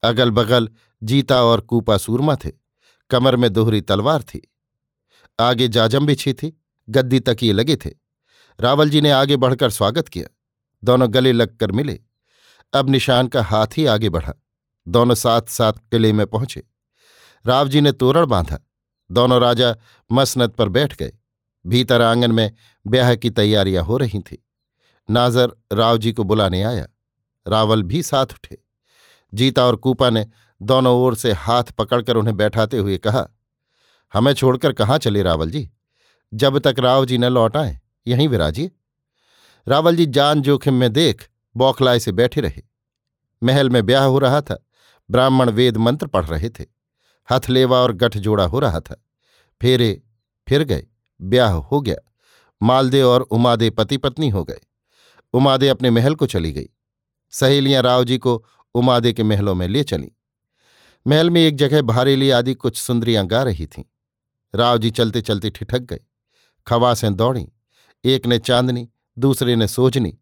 अगल 0.03 0.31
बगल 0.31 0.69
जीता 1.03 1.43
और 1.43 1.61
कूपा 1.61 1.97
सूरमा 1.97 2.37
थे। 2.37 2.53
कमर 3.11 3.37
में 3.37 3.53
दोहरी 3.53 3.81
तलवार 3.81 4.23
थी। 4.23 4.53
आगे 5.41 5.69
जाजम 5.69 6.07
बिछी 6.07 6.33
थी। 6.33 6.61
गद्दी 6.89 7.21
तकिए 7.21 7.53
लगे 7.53 7.77
थे। 7.77 7.91
रावल 8.61 8.91
जी 8.91 9.01
ने 9.01 9.11
आगे 9.11 9.37
बढ़कर 9.37 9.71
स्वागत 9.71 10.09
किया। 10.09 10.34
दोनों 10.85 11.15
गले 11.15 11.33
लगकर 11.33 11.73
मिले। 11.73 12.01
अब 12.73 12.91
निशान 12.91 13.29
का 13.29 13.43
हाथ 13.43 13.67
ही 13.77 13.87
आगे 13.87 14.09
बढ़ा। 14.09 14.33
दोनों 14.89 15.15
साथ 15.15 15.43
साथ 15.43 15.73
किले 15.73 16.13
में 16.13 16.27
पहुँचे। 16.27 16.63
राव 17.47 17.69
जी 17.69 17.81
ने 17.81 17.93
तोरण 17.93 18.27
बांधा। 18.27 18.59
दोनों 19.11 19.41
राजा 19.41 19.77
मसनत 20.13 20.55
पर 20.55 20.69
बैठ 20.69 20.97
गए। 20.97 21.13
भीतर 21.67 22.03
आँगन 22.03 22.33
में 22.33 22.53
ब्याह 22.87 23.15
की 23.15 23.31
तैयारियाँ 23.31 23.85
हो 23.85 23.97
रही 23.97 24.21
थी। 24.21 24.47
नाजर 25.11 25.53
राव 25.73 25.99
जी 25.99 26.13
को 26.13 26.25
बुलाने 26.25 26.63
आया। 26.63 26.87
रावल 27.49 27.83
भी 27.83 28.03
साथ 28.03 28.27
उठे। 28.27 28.59
जीता 29.35 29.65
और 29.65 29.77
कूपा 29.77 30.11
ने 30.11 30.27
दोनों 30.63 30.97
ओर 30.97 31.15
से 31.15 31.33
हाथ 31.33 31.65
पकड़कर 31.65 32.17
उन्हें 32.17 32.37
बैठाते 32.37 32.79
हुए 32.79 32.99
कहा, 32.99 33.29
हमें 34.15 34.33
छोड़कर 34.33 34.73
कहाँ 34.73 34.99
चले 34.99 35.23
रावल 35.23 35.51
जी? 35.51 35.71
जब 36.35 36.59
तक 36.59 36.75
राव 36.79 37.05
जी 37.05 37.19
न 37.19 37.25
लौट 37.25 37.57
आए, 37.57 37.81
यहीं 38.07 38.29
विराजिए। 38.29 38.71
रावल 39.69 39.97
जी 39.97 40.07
जान 40.07 40.43
जोखिम 40.43 40.75
में 40.75 40.93
देख 40.93 41.29
बौखलाए 41.57 41.99
से 41.99 42.13
बैठे 42.13 42.41
रहे। 42.41 42.63
महल 43.43 43.71
में 43.71 43.87
ब्याह 43.87 44.05
हो 44.05 44.19
रहा 44.19 44.41
था, 44.41 44.65
ब्राह्मण 45.11 45.51
वेद 45.51 45.77
मंत्र 45.77 46.07
पढ़ 46.07 46.25
रहे 46.25 46.51
थे 46.51 46.65
हथलेवा 47.33 47.79
और 47.79 47.93
गठजोड़ा 47.93 48.45
हो 48.45 48.59
रहा 48.59 48.81
था। 48.81 49.05
फेरे 49.63 50.03
फिर 50.49 50.65
गए, 50.65 50.87
ब्याह 51.21 51.53
हो 51.53 51.81
गया, 51.81 51.97
मालदे 52.63 53.03
और 53.03 53.21
उमादे 53.21 53.71
पति 53.71 53.97
पत्नी 53.97 54.29
हो 54.29 54.45
गए। 54.45 54.61
उमादे 55.33 55.69
अपने 55.69 55.91
महल 55.91 56.15
को 56.15 56.27
चली 56.27 56.53
गई। 56.53 56.69
सहेलियाँ 57.31 57.83
राव 57.83 58.05
जी 58.05 58.19
को 58.19 58.47
उमादे 58.75 59.13
के 59.13 59.23
महलों 59.23 59.55
में 59.55 59.69
ले 59.69 59.85
चली। 59.85 60.13
महल 61.07 61.31
में 61.31 61.41
एक 61.41 61.57
जगह 61.57 61.83
भारेली 61.83 62.31
आदि 62.31 62.55
कुछ 62.55 62.77
सुंदरियाँ 62.77 63.27
गा 63.27 63.43
रही 63.43 63.67
थीं। 63.67 63.85
राव 64.55 64.79
जी 64.79 64.91
चलते 64.91 65.23
चलते 65.23 65.51
ठिठक 65.51 65.79
गए। 65.79 66.01
खवासें 66.67 67.15
दौड़ी। 67.15 67.47
एक 68.05 68.27
ने 68.27 68.39
चांदनी 68.39 68.89
दूसरे 69.19 69.57
ने 69.57 69.69
सोजनी 69.69 70.19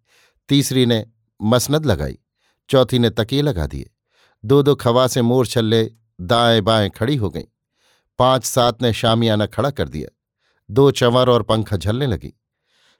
तीसरी 0.49 0.87
ने 0.87 1.07
मसनद 1.43 1.87
लगाई, 1.87 2.19
चौथी 2.69 2.99
ने 2.99 3.11
तकिए 3.11 3.43
लगा 3.43 3.67
दिए। 3.67 3.91
दो 4.45 4.63
दो 4.63 4.75
खवासें 4.75 5.23
मोर 5.23 5.47
छल्ले 5.47 5.93
दाएँ 6.21 6.61
बाएँ 6.61 6.91
खड़ी 6.91 7.17
हो 7.17 7.31
गईं। 7.31 7.45
पाँच 8.19 8.45
सात 8.45 8.83
ने 8.83 8.93
शामियाना 8.93 9.47
खड़ा 9.47 9.71
कर 9.71 9.89
दिया। 9.89 10.17
दो 10.71 10.91
चंवर 10.91 11.29
और 11.29 11.43
पंखा 11.43 11.77
झलने 11.77 12.07
लगी। 12.07 12.33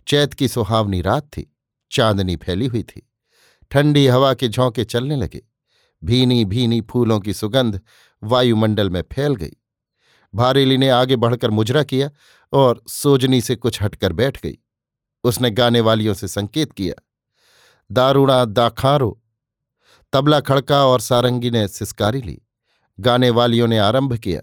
चैत 0.09 0.35
की 0.35 0.49
सुहावनी 0.49 1.03
रात 1.03 1.23
थी, 1.23 1.57
चांदनी 1.91 2.37
फैली 2.37 2.67
हुई 2.67 2.83
थी। 2.83 3.11
ठंडी 3.71 4.07
हवा 4.07 4.35
के 4.35 4.49
झोंके 4.49 4.85
चलने 4.85 5.17
लगे। 5.17 5.43
भीनी 6.05 6.45
भीनी 6.45 6.81
फूलों 6.81 7.21
की 7.21 7.35
सुगंध 7.35 7.81
वायुमंडल 8.23 8.91
में 8.91 9.03
फैल 9.13 9.35
गई। 9.35 9.53
भारेली 10.35 10.77
ने 10.77 10.89
आगे 10.89 11.17
बढ़कर 11.17 11.51
मुजरा 11.51 11.83
किया 11.83 12.11
और 12.53 12.83
सोजनी 12.89 13.41
से 13.41 13.57
कुछ 13.57 13.83
हटकर 13.83 14.13
बैठ 14.13 14.43
गई। 14.43 14.59
उसने 15.25 15.51
गाने 15.51 15.81
वालियों 15.81 16.15
से 16.15 16.29
संकेत 16.29 16.73
किया, 16.73 16.95
दारूणा 17.91 18.45
दाखारो। 18.45 19.19
तबला 20.13 20.41
खड़का 20.41 20.85
और 20.87 21.01
सारंगी 21.01 21.51
ने 21.51 21.67
सिस्कारी 21.69 22.21
ली। 22.23 22.41
गाने 22.99 23.31
वालियों 23.31 23.67
ने 23.69 23.79
आरंभ 23.79 24.17
किया, 24.17 24.41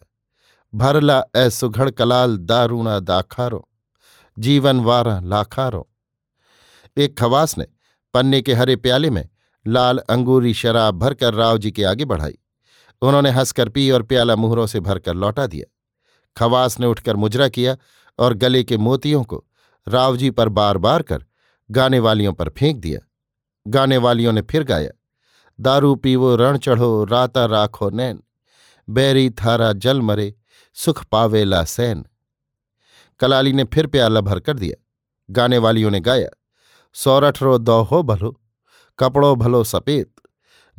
भरला 0.74 1.24
ए 1.38 1.50
सुघड़ 1.50 1.90
कलाल 1.90 2.38
दारूणा 2.38 3.00
दाखारो, 3.00 3.68
जीवन 4.38 4.80
वारा 4.80 5.20
लाखारो। 5.20 5.88
एक 6.98 7.18
खवास 7.20 7.58
ने 7.58 7.66
पन्ने 8.14 8.42
के 8.42 8.54
हरे 8.54 8.76
प्याले 8.76 9.10
में 9.10 9.28
लाल 9.66 9.98
अंगूरी 10.10 10.54
शराब 10.54 11.00
भरकर 11.00 11.34
राव 11.34 11.58
जी 11.58 11.72
के 11.72 11.84
आगे 11.84 12.06
बढ़ाई। 12.06 12.38
उन्होंने 13.02 13.30
हंसकर 13.30 13.70
पी 13.70 13.90
और 13.92 14.04
प्याला 14.04 14.36
मुहरों 14.36 14.66
से 14.68 14.80
भरकर 14.80 15.14
लौटा 15.14 15.46
दिया। 15.48 15.66
खवास 16.38 16.80
ने 16.80 16.88
उठकर 16.88 17.16
मुजरा 17.16 17.48
किया 17.50 17.76
और 18.20 18.34
गले 18.34 18.64
के 18.64 18.78
मोतियों 18.78 19.24
को 19.24 19.44
राव 19.88 20.18
जी 20.18 20.30
पर 20.30 20.50
बार 20.50 20.78
बार 20.78 21.02
कर 21.02 21.26
गाने 21.70 22.00
वालियों 22.00 22.34
पर 22.34 22.50
फेंक 22.50 22.78
दिया। 22.78 23.00
गाने 23.68 23.98
वालियों 23.98 24.34
ने 24.34 24.42
फिर 24.42 24.64
गाया, 24.64 24.90
दारू 25.60 25.96
पीवो, 25.96 26.36
रण 26.36 26.58
चढ़ो, 26.58 27.04
राता 27.04 27.46
राखो 27.46 27.90
नैन, 27.90 28.22
बैरी 28.90 29.30
थारा 29.30 29.74
जल 29.74 30.02
मरे, 30.02 30.34
सुख 30.74 31.04
पावेला 31.04 31.64
सैन। 31.64 32.06
कलाली 33.20 33.54
ने 33.54 33.64
फिर 33.64 33.88
प्याला 33.88 34.22
भर 34.22 34.40
कर 34.40 34.54
दिया। 34.54 34.84
गाने 35.30 35.58
वालियों 35.58 35.92
ने 35.92 36.00
गाया, 36.00 36.30
सौरठ 36.94 37.42
रो 37.44 37.58
दौहो 37.58 38.04
भलो, 38.04 38.42
कपड़ो 39.00 39.36
भलो 39.36 39.64
सपेत, 39.64 40.16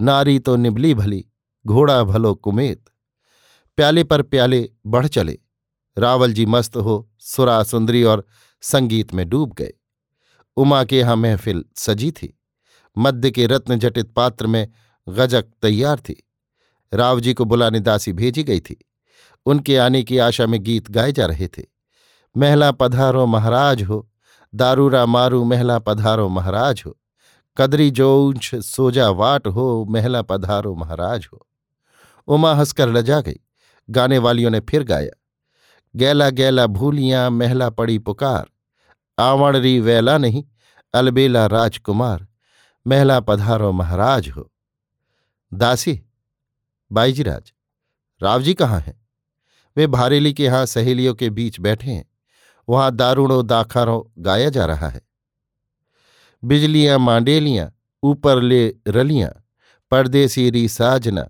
नारी 0.01 0.39
तो 0.39 0.57
निबली 0.57 0.95
भली, 0.95 1.25
घोड़ा 1.67 2.03
भलो 2.05 2.35
कुमेत। 2.35 2.85
प्याले 3.77 4.05
पर 4.05 4.23
प्याले 4.23 4.69
बढ़ 4.87 5.07
चले, 5.07 5.39
रावल 5.99 6.33
जी 6.33 6.47
मस्त 6.47 6.77
हो, 6.77 7.11
सुरा 7.19 7.63
सुंदरी 7.63 8.03
और 8.05 8.27
संगीत 8.63 9.15
में 9.15 9.29
डूब 9.29 9.53
गए। 9.53 9.73
उमा 10.57 10.85
के 10.85 10.99
यहाँ 10.99 11.17
महफिल 11.17 11.65
सजी 11.77 12.11
थी। 12.11 12.39
मध्य 12.99 13.31
के 13.31 13.47
रत्न 13.47 13.79
जटित 13.79 14.13
पात्र 14.13 14.47
में 14.47 14.69
गजक 15.09 15.43
तैयार 15.63 15.99
थी। 15.99 16.29
राव 16.95 17.21
जी 17.21 17.35
को 17.35 17.45
बुलाने 17.45 17.81
दासी 17.81 18.13
भेजी 18.13 18.43
गई 18.43 18.61
थी। 18.61 18.87
उनके 19.47 19.77
आने 19.77 20.03
की 20.03 20.19
आशा 20.19 20.47
में 20.47 20.63
गीत 20.63 20.91
गाए 20.91 21.13
जा 21.13 21.27
रहे 21.27 21.49
थे। 21.49 21.65
महला 22.37 22.73
पधारो 22.73 23.27
महाराज 23.27 23.83
हो, 23.83 24.11
दारूरा 24.55 25.07
मारू 25.07 25.45
महला 25.45 25.79
पधारो 25.79 26.29
महाराज 26.29 26.83
हो, 26.87 26.99
कदरी 27.57 27.91
जोंछ 27.91 28.55
सोजा 28.55 29.11
वाट 29.11 29.47
हो, 29.47 29.87
महला 29.91 30.23
पधारो 30.23 30.75
महाराज 30.75 31.29
हो। 31.33 31.47
उमा 32.29 32.55
हंसकर 32.55 32.89
लजा 32.89 33.21
गई। 33.21 33.41
गाने 33.91 34.19
वालियों 34.19 34.51
ने 34.51 34.61
फिर 34.61 34.83
गाया। 34.83 35.20
गैला 35.95 36.29
गैला 36.31 36.67
भूलियाँ 36.67 37.29
महला 37.31 37.69
पड़ी 37.71 37.99
पुकार 37.99 38.49
आवणरी 39.19 39.79
वैला 39.81 40.17
नहीं 40.19 40.43
अलबेला 40.95 41.47
राजकुमार 41.47 42.27
महला 42.87 43.19
पधारो 43.21 43.73
महाराज 43.73 44.29
हो 44.37 44.49
दासी 45.53 45.99
बाईजीराज 46.91 47.53
राव 48.21 48.43
जी 48.43 48.55
कहाँ 48.55 48.81
हैं 48.81 48.99
वे 49.77 49.87
भारेली 49.87 50.33
के 50.33 50.45
यहाँ 50.45 50.65
सहेलियों 50.67 51.15
के 51.15 51.31
बीच 51.31 51.61
बैठे 51.61 51.91
हैं 51.91 52.05
वहाँ 52.69 52.91
दारूणो 52.97 53.43
दाखारों 53.43 54.03
गाया 54.25 54.49
जा 54.51 54.65
रहा 54.67 54.89
है 54.89 55.01
बिजलियाँ 56.43 56.99
मांडेलियाँ 56.99 57.71
ऊपर 58.03 58.41
ले 58.43 58.67
रलियाँ 58.89 59.31
परदेसी 59.93 60.49
री 60.51 60.69
साजना 60.69 61.29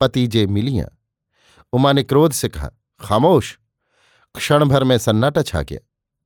पतिजे 0.00 0.46
मिलियाँ 0.46 0.86
उमा 1.72 1.92
ने 1.92 2.02
क्रोध 2.02 2.32
से 2.32 2.48
कहा 2.48 2.70
खामोश 3.00 3.58
क्षण 4.34 4.64
भर 4.64 4.84
में 4.84 4.98
सन्नाटा 4.98 5.42
छा 5.42 5.62
गया। 5.62 5.78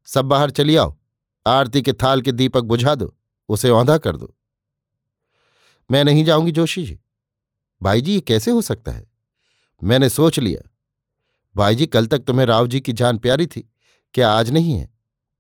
सब 0.05 0.25
बाहर 0.25 0.51
चली 0.51 0.77
आओ। 0.77 0.97
आरती 1.47 1.83
के 1.83 1.93
थाल 1.93 2.23
के 2.23 2.33
दीपक 2.33 2.63
बुझा 2.63 2.95
दो, 2.95 3.17
उसे 3.49 3.71
औंधा 3.71 3.99
कर 3.99 4.17
दो। 4.17 4.35
मैं 5.91 6.05
नहीं 6.05 6.25
जाऊँगी 6.25 6.53
जोशी 6.53 6.85
जी। 6.85 6.99
भाई 7.83 8.01
जी, 8.01 8.15
ये 8.15 8.21
कैसे 8.21 8.51
हो 8.51 8.63
सकता 8.63 8.93
है? 8.93 9.07
मैंने 9.83 10.09
सोच 10.09 10.39
लिया। 10.39 10.69
भाई 11.57 11.75
जी, 11.75 11.87
कल 11.87 12.07
तक 12.07 12.19
तुम्हें 12.19 12.47
राव 12.47 12.67
जी 12.67 12.81
की 12.81 12.93
जान 12.93 13.19
प्यारी 13.19 13.47
थी, 13.47 13.71
क्या 14.15 14.31
आज 14.33 14.51
नहीं 14.51 14.73
है? 14.73 14.91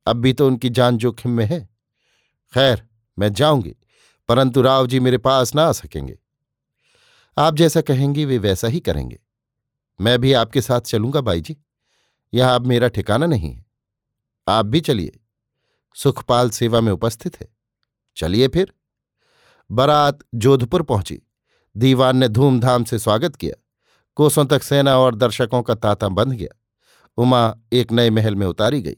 अब 0.06 0.16
भी 0.16 0.32
तो 0.32 0.46
उनकी 0.46 0.70
जान 0.70 0.98
जोखिम 0.98 1.32
में 1.32 1.44
है। 1.44 1.68
खैर, 2.54 2.82
मैं 3.18 3.32
जाऊँगी, 3.32 3.76
परंतु 4.28 4.62
राव 4.62 4.86
जी 4.86 5.00
मेरे 5.00 5.18
पास 5.18 5.54
ना 5.54 5.64
आ 5.64 5.72
सकेंगे। 5.72 6.18
आप 7.38 7.54
जैसा 7.54 7.80
कहेंगी, 7.80 8.24
वे 8.24 8.38
वैसा 8.38 8.68
ही 8.68 8.80
करेंगे। 8.80 9.20
मैं 10.00 10.18
भी 10.18 10.32
आपके 10.32 10.60
साथ 10.60 10.80
चलूँगा 10.80 11.20
बाई 11.20 11.40
जी। 11.40 11.56
यहाँ 12.34 12.54
अब 12.54 12.66
मेरा 12.66 12.88
ठिकाना 12.88 13.26
नहीं 13.26 13.52
है। 13.52 13.66
आप 14.48 14.66
भी 14.66 14.80
चलिए। 14.80 15.20
सुखपाल 15.94 16.50
सेवा 16.50 16.80
में 16.80 16.92
उपस्थित 16.92 17.40
है। 17.40 17.56
चलिए 18.16 18.48
फिर। 18.48 18.72
बारात 19.70 20.18
जोधपुर 20.34 20.82
पहुँची। 20.82 21.22
दीवान 21.76 22.16
ने 22.16 22.28
धूमधाम 22.28 22.84
से 22.84 22.98
स्वागत 22.98 23.36
किया। 23.36 23.62
कोसों 24.14 24.44
तक 24.44 24.62
सेना 24.62 24.98
और 24.98 25.14
दर्शकों 25.14 25.62
का 25.62 25.74
तांता 25.74 26.08
बंध 26.08 26.32
गया। 26.32 26.58
उमा 27.16 27.56
एक 27.72 27.92
नए 27.92 28.10
महल 28.10 28.34
में 28.34 28.46
उतारी 28.46 28.82
गई। 28.82 28.96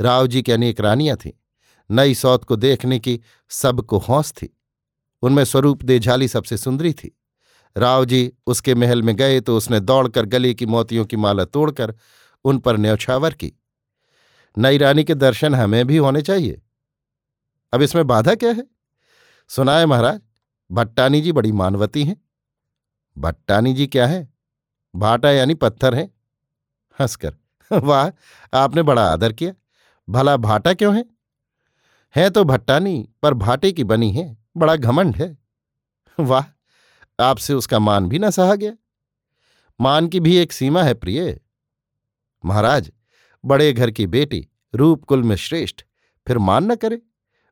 राव 0.00 0.26
जी 0.26 0.42
की 0.42 0.52
अनेक 0.52 0.80
रानियाँ 0.80 1.16
थीं। 1.16 1.32
नई 1.90 2.14
सौत 2.14 2.44
को 2.44 2.56
देखने 2.56 2.98
की 2.98 3.20
सबको 3.48 3.98
हौस 3.98 4.32
थी। 4.32 4.58
उनमें 5.22 5.44
स्वरूप 5.44 5.82
देझाली 5.82 6.28
सबसे 6.28 6.56
सुंदरी 6.56 6.92
थी। 6.92 7.18
राव 7.76 8.04
जी 8.04 8.32
उसके 8.46 8.74
महल 8.74 9.02
में 9.02 9.16
गए 9.16 9.40
तो 9.40 9.56
उसने 9.56 9.80
दौड़कर 9.80 10.26
गले 10.26 10.54
की 10.54 10.66
मोतियों 10.66 11.04
की 11.04 11.16
माला 11.16 11.44
तोड़कर 11.44 11.94
उन 12.44 12.58
पर 12.58 12.76
न्यौछावर 12.76 13.34
की। 13.34 13.52
नई 14.58 14.78
रानी 14.78 15.04
के 15.04 15.14
दर्शन 15.14 15.54
हमें 15.54 15.86
भी 15.86 15.96
होने 15.96 16.22
चाहिए। 16.22 16.62
अब 17.72 17.82
इसमें 17.82 18.06
बाधा 18.06 18.34
क्या 18.34 18.50
है? 18.52 18.66
सुनाए 19.48 19.86
महाराज, 19.86 20.20
भट्टानी 20.72 21.20
जी 21.20 21.32
बड़ी 21.32 21.52
मानवती 21.52 22.04
हैं। 22.04 22.22
भट्टानी 23.18 23.74
जी 23.74 23.86
क्या 23.86 24.06
है? 24.06 24.34
भाटा 24.96 25.30
यानी 25.30 25.54
पत्थर 25.54 25.94
है। 25.94 26.10
हंसकर, 27.00 27.34
वाह, 27.72 28.08
आपने 28.58 28.82
बड़ा 28.82 29.12
आदर 29.12 29.32
किया। 29.32 29.54
भला 30.08 30.36
भाटा 30.36 30.74
क्यों 30.74 30.96
है? 30.96 31.06
है 32.16 32.30
तो 32.30 32.44
भट्टानी, 32.44 33.08
पर 33.22 33.34
भाटे 33.34 33.72
की 33.72 33.84
बनी 33.84 34.12
है, 34.12 34.38
बड़ा 34.56 34.76
घमंड 34.76 35.16
है। 35.16 35.38
वाह, 36.20 36.44
आपसे 37.20 37.54
उसका 37.54 37.78
मान 37.78 38.08
भी 38.08 38.18
न 38.18 38.30
सहा 38.30 38.54
गया। 38.54 38.72
मान 39.80 40.08
की 40.08 40.20
भी 40.20 40.36
एक 40.36 40.52
सीमा 40.52 40.82
है 40.82 40.94
प्रिय। 40.94 41.40
महाराज, 42.44 42.92
बड़े 43.44 43.72
घर 43.72 43.90
की 43.90 44.06
बेटी, 44.06 44.48
रूप 44.74 45.04
कुल 45.04 45.22
में 45.22 45.36
श्रेष्ठ, 45.36 45.80
फिर 46.26 46.38
मान 46.38 46.64
न 46.64 46.74
करे। 46.74 47.02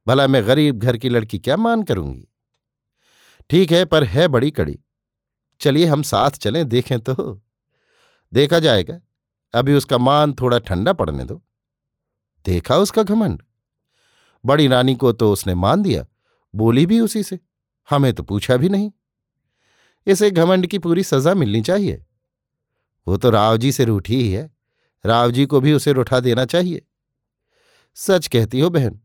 भला 0.06 0.26
मैं 0.26 0.46
गरीब 0.46 0.78
घर 0.78 0.96
की 0.96 1.08
लड़की 1.08 1.38
क्या 1.38 1.56
मान 1.56 1.82
करूँगी? 1.82 2.28
ठीक 3.50 3.72
है, 3.72 3.84
पर 3.84 4.04
है 4.04 4.28
बड़ी 4.28 4.50
कड़ी। 4.50 4.80
चलिए 5.60 5.86
हम 5.86 6.02
साथ 6.02 6.30
चलें, 6.30 6.68
देखें 6.68 7.00
तो। 7.00 7.42
देखा 8.32 8.58
जाएगा। 8.58 9.00
अभी 9.54 9.74
उसका 9.74 9.98
मान 9.98 10.32
थोड़ा 10.32 10.58
ठंडा 10.58 10.92
पड़ने 10.92 11.24
दो। 11.24 11.42
देखा 12.44 12.76
उसका 12.76 13.02
घमंड। 13.02 13.42
बड़ी 14.44 14.68
रानी 14.68 14.94
को 14.94 15.12
तो 15.12 15.32
उसने 15.32 15.54
मान 15.54 15.82
दिया, 15.82 16.06
बोली 16.54 16.86
भी 16.86 17.00
उसी 17.00 17.22
से। 17.22 17.38
हमें 17.90 18.12
तो 18.12 18.22
पूछा 18.22 18.56
भी 18.56 18.68
नहीं। 18.68 18.92
इसे 20.06 20.30
घमंड 20.30 20.66
की 20.66 20.78
पूरी 20.78 21.02
सजा 21.02 21.34
मिलनी 21.34 21.62
चाहिए। 21.62 22.04
वो 23.08 23.16
तो 23.16 23.30
राव 23.30 23.56
जी 23.56 23.72
से 23.72 23.84
रूठी 23.84 24.16
ही 24.16 24.32
है। 24.32 24.59
राव 25.06 25.30
जी 25.30 25.46
को 25.46 25.60
भी 25.60 25.72
उसे 25.72 25.92
रुठा 25.92 26.20
देना 26.20 26.44
चाहिए। 26.44 26.82
सच 27.94 28.26
कहती 28.26 28.60
हो 28.60 28.70
बहन, 28.70 29.00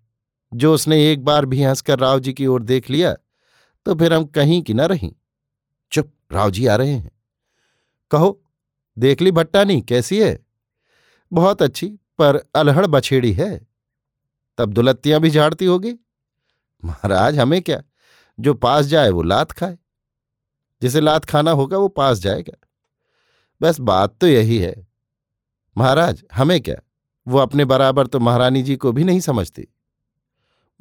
जो 0.54 0.74
उसने 0.74 1.12
एक 1.12 1.24
बार 1.24 1.46
भी 1.46 1.64
हंसकर 1.64 2.00
राव 2.00 2.20
जी 2.20 2.34
की 2.34 2.48
ओर 2.48 2.64
देख 2.64 2.90
लिया 2.90 3.16
तो 3.86 3.96
फिर 3.96 4.14
हम 4.14 4.26
कहीं 4.26 4.62
की 4.62 4.74
न 4.74 4.82
रहीं। 4.82 5.12
चुप, 5.92 6.14
राव 6.32 6.52
जी 6.52 6.66
आ 6.66 6.76
रहे 6.76 6.92
हैं। 6.92 7.12
कहो, 8.12 8.44
देख 8.98 9.22
ली 9.22 9.32
भट्टानी, 9.32 9.82
कैसी 9.82 10.22
है? 10.22 10.46
बहुत 11.34 11.62
अच्छी, 11.62 11.88
पर 12.18 12.44
अलहड़ 12.56 12.86
बछेड़ी 12.86 13.34
है। 13.34 13.68
तब 14.58 14.74
दुलत्तियाँ 14.74 15.20
भी 15.20 15.30
झाड़ती 15.30 15.66
होगी। 15.66 15.94
महाराज, 16.86 17.40
हमें 17.40 17.62
क्या? 17.62 17.84
जो 18.40 18.54
पास 18.54 18.86
जाए 18.86 19.10
वो 19.10 19.22
लात 19.22 19.52
खाए। 19.52 19.78
जिसे 20.82 21.02
लात 21.02 21.26
खाना 21.26 21.52
होगा 21.52 21.78
वो 21.78 21.88
पास 21.88 22.18
जाएगा। 22.18 22.68
बस 23.62 23.80
बात 23.80 24.18
तो 24.22 24.28
यही 24.28 24.58
है। 24.58 24.88
महाराज, 25.78 26.24
हमें 26.34 26.62
क्या? 26.62 26.76
वो 27.28 27.38
अपने 27.38 27.66
बराबर 27.66 28.08
तो 28.08 28.20
महारानी 28.20 28.64
जी 28.64 28.76
को 28.76 28.92
भी 28.92 29.04
नहीं 29.04 29.20
समझती। 29.20 29.68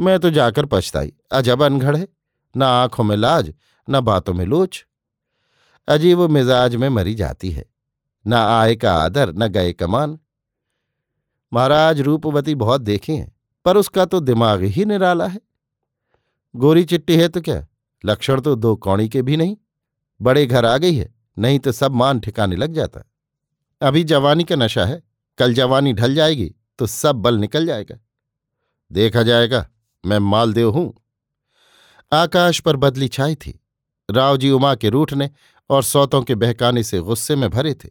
मैं 0.00 0.20
तो 0.20 0.30
जाकर 0.30 0.66
पछताई। 0.66 1.12
अजब 1.32 1.62
अनघड़ 1.62 1.96
है। 1.96 2.08
ना 2.56 2.68
आँखों 2.68 3.04
में 3.04 3.16
लाज, 3.16 3.54
न 3.90 4.00
बातों 4.00 4.34
में 4.34 4.44
लोच। 4.44 4.86
अजीब 5.88 6.20
मिजाज 6.20 6.76
में 6.76 6.88
मरी 6.88 7.14
जाती 7.14 7.50
है। 7.50 7.64
न 8.26 8.32
आय 8.32 8.76
का 8.76 8.94
आदर, 8.94 9.32
न 9.32 9.46
गए 9.46 9.72
कमान 9.72 10.18
महाराज, 11.52 12.00
रूपवती 12.00 12.54
बहुत 12.54 12.80
देखे 12.80 13.12
हैं, 13.12 13.36
पर 13.64 13.76
उसका 13.76 14.04
तो 14.04 14.20
दिमाग 14.20 14.62
ही 14.62 14.84
निराला 14.84 15.26
है। 15.26 15.40
गोरी 16.56 16.84
चिट्टी 16.84 17.16
है 17.16 17.28
तो 17.28 17.40
क्या? 17.40 17.66
लक्षण 18.04 18.40
तो 18.40 18.54
दो 18.54 18.76
कौड़ी 18.76 19.08
के 19.08 19.22
भी 19.22 19.36
नहीं। 19.36 19.56
बड़े 20.22 20.46
घर 20.46 20.64
आ 20.64 20.76
गई 20.76 20.94
है, 20.94 21.14
नहीं 21.38 21.58
तो 21.58 21.72
सब 21.72 21.92
मान 21.92 22.20
ठिकाने 22.20 22.56
लग 22.56 22.72
जाता। 22.72 23.04
अभी 23.85 24.05
जवानी 24.05 24.45
का 24.45 24.57
नशा 24.57 24.85
है। 24.85 25.03
कल 25.38 25.55
जवानी 25.55 25.93
ढल 25.93 26.14
जाएगी 26.14 26.55
तो 26.79 26.87
सब 26.87 27.17
बल 27.17 27.35
निकल 27.35 27.67
जाएगा। 27.67 27.99
देखा 28.93 29.23
जाएगा, 29.23 29.67
मैं 30.07 30.19
मालदेव 30.19 30.71
हूँ। 30.71 30.95
आकाश 32.12 32.61
पर 32.61 32.76
बदली 32.76 33.09
छाई 33.09 33.35
थी। 33.35 33.61
रावजी 34.11 34.50
उमा 34.50 34.75
के 34.75 34.88
रूठने 34.88 35.31
और 35.71 35.83
सौतों 35.83 36.23
के 36.23 36.35
बहकाने 36.35 36.83
से 36.83 37.00
गुस्से 37.00 37.37
में 37.37 37.50
भरे 37.50 37.75
थे। 37.75 37.88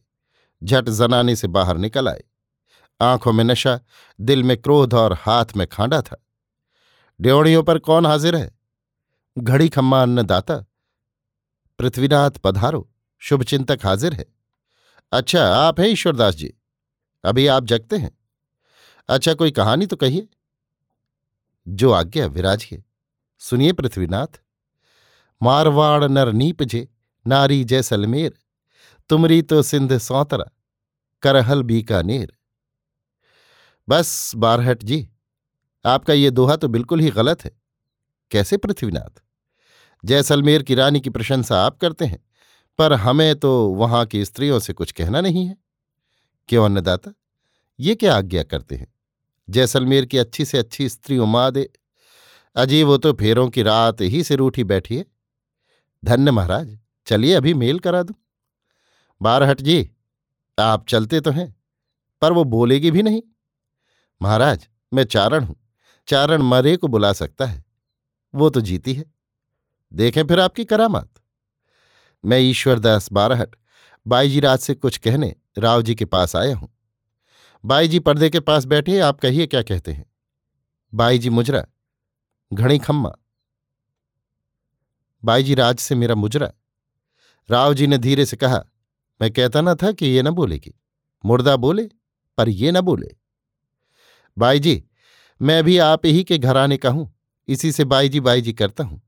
झट 0.63 0.89
जनाने 0.89 1.35
से 1.35 1.47
बाहर 1.47 1.77
निकल 1.77 2.09
आए। 2.09 2.23
आँखों 3.01 3.33
में 3.33 3.43
नशा, 3.43 3.79
दिल 4.21 4.43
में 4.43 4.57
क्रोध 4.57 4.93
और 4.93 5.13
हाथ 5.13 5.45
में 5.57 5.67
खांडा 5.67 6.01
था। 6.01 6.23
ड्योड़ियों 7.21 7.63
पर 7.63 7.79
कौन 7.79 8.05
हाजिर 8.05 8.35
है? 8.35 8.51
घड़ी 9.37 9.69
खम्मा 9.69 10.01
अन्नदाता 10.01 10.65
पृथ्वीनाथ 11.79 12.31
पधारो, 12.31 12.89
शुभचिंतक 13.19 13.79
हाजिर 13.83 14.13
है। 14.13 14.25
अच्छा 15.13 15.45
आप 15.47 15.79
हैं 15.79 15.87
ईश्वरदास 15.87 16.35
जी। 16.35 16.53
अभी 17.25 17.47
आप 17.47 17.65
जगते 17.65 17.97
हैं। 17.97 18.17
अच्छा 19.09 19.33
कोई 19.33 19.51
कहानी 19.51 19.85
तो 19.85 19.95
कहिए। 19.95 20.27
जो 21.67 21.91
आज्ञा 21.91 22.25
विराजिए। 22.25 22.83
सुनिए 23.39 23.73
पृथ्वीनाथ। 23.73 24.41
मारवाड़ 25.43 26.03
नर 26.03 26.31
नीपजे 26.31 26.87
नारी 27.27 27.63
जैसलमेर 27.63 28.33
तुमरी 29.09 29.41
तो 29.41 29.61
सिंध 29.61 29.97
सौतरा, 29.97 30.45
करहल 31.21 31.63
बीकानेर 31.63 32.33
बस, 33.89 34.31
बारहट 34.35 34.83
जी, 34.83 35.09
आपका 35.85 36.13
ये 36.13 36.29
दोहा 36.31 36.55
तो 36.55 36.67
बिल्कुल 36.67 36.99
ही 36.99 37.09
गलत 37.09 37.45
है। 37.45 37.51
कैसे 38.31 38.57
पृथ्वीनाथ? 38.57 39.23
जैसलमेर 40.05 40.63
की 40.63 40.75
रानी 40.75 40.99
की 40.99 41.09
प्रशंसा 41.09 41.65
आप 41.65 41.77
करते 41.77 42.05
हैं। 42.05 42.19
पर 42.79 42.93
हमें 42.93 43.35
तो 43.35 43.51
वहाँ 43.67 44.05
की 44.05 44.23
स्त्रियों 44.25 44.59
से 44.59 44.73
कुछ 44.73 44.91
कहना 44.91 45.21
नहीं 45.21 45.45
है। 45.47 45.55
क्यों 46.49 46.65
अन्नदाता? 46.65 47.13
ये 47.79 47.95
क्या 47.95 48.15
आज्ञा 48.15 48.43
करते 48.43 48.75
हैं? 48.75 48.87
जैसलमेर 49.47 50.05
की 50.05 50.17
अच्छी 50.17 50.45
से 50.45 50.57
अच्छी 50.57 50.89
स्त्री 50.89 51.17
उमा 51.17 51.49
दे 51.49 51.69
अजी 52.55 52.81
वो 52.83 52.97
तो 52.97 53.13
फेरों 53.13 53.47
की 53.49 53.63
रात 53.63 54.01
ही 54.01 54.23
से 54.23 54.35
रूठी 54.35 54.63
बैठी 54.63 54.97
है। 54.97 55.05
धन्य 56.03 56.31
महाराज, 56.31 56.77
चलिए 57.07 57.33
अभी 57.33 57.53
मेल 57.53 57.79
करा 57.79 58.03
दूँ। 58.03 58.15
बारहट 59.21 59.61
जी, 59.61 59.89
आप 60.57 60.85
चलते 60.87 61.19
तो 61.21 61.31
हैं, 61.31 61.55
पर 62.21 62.31
वो 62.31 62.43
बोलेगी 62.43 62.91
भी 62.91 63.03
नहीं। 63.03 63.21
महाराज, 64.21 64.67
मैं 64.93 65.03
चारण 65.03 65.43
हूँ, 65.43 65.55
चारण 66.07 66.41
मरे 66.41 66.75
को 66.77 66.87
बुला 66.87 67.11
सकता 67.13 67.45
है, 67.45 67.63
वो 68.33 68.49
तो 68.49 68.61
जीती 68.61 68.93
है। 68.93 69.05
देखें 69.91 70.25
फिर 70.27 70.39
आपकी 70.39 70.65
करामात। 70.65 71.12
मैं 72.23 72.39
ईश्वरदास 72.39 73.11
बारहट, 73.11 73.55
बाईजी 74.05 74.39
राज 74.39 74.59
से 74.59 74.73
कुछ 74.75 74.97
कहने 74.97 75.35
राव 75.57 75.81
जी 75.81 75.95
के 75.95 76.05
पास 76.05 76.35
आया 76.35 76.55
हूँ। 76.55 76.69
बाई 77.63 77.87
जी 77.87 77.99
पर्दे 77.99 78.29
के 78.29 78.39
पास 78.39 78.65
बैठे, 78.65 78.99
आप 78.99 79.19
कहिए 79.19 79.45
क्या 79.47 79.61
कहते 79.61 79.91
हैं? 79.91 80.05
बाई 80.93 81.17
जी 81.17 81.29
मुजरा, 81.29 81.63
घड़ी 82.51 82.77
खम्मा। 82.79 83.11
बाई 85.23 85.43
जी 85.43 85.55
राज 85.55 85.79
से 85.79 85.95
मेरा 85.95 86.15
मुजरा 86.15 86.51
राव 87.49 87.73
जी 87.73 87.87
ने 87.87 87.97
धीरे 87.97 88.25
से 88.25 88.37
कहा, 88.37 88.63
मैं 89.19 89.31
कहता 89.31 89.61
ना 89.61 89.75
था 89.75 89.91
कि 89.91 90.05
ये 90.05 90.21
न 90.21 90.29
बोलेगी। 90.29 90.73
मुर्दा 91.23 91.55
बोले, 91.57 91.83
पर 92.37 92.49
ये 92.49 92.71
न 92.71 92.81
बोले। 92.81 93.15
बाई 94.37 94.59
जी 94.59 94.83
मैं 95.41 95.63
भी 95.63 95.77
आप 95.77 96.05
ही 96.05 96.23
के 96.23 96.37
घराने 96.37 96.77
का 96.77 96.89
हूँ, 96.89 97.13
इसी 97.47 97.71
से 97.71 97.85
बाई 97.85 98.09
जी 98.09 98.19
बाई 98.19 98.41
जी 98.41 98.53
करता 98.53 98.83
हूँ। 98.83 99.01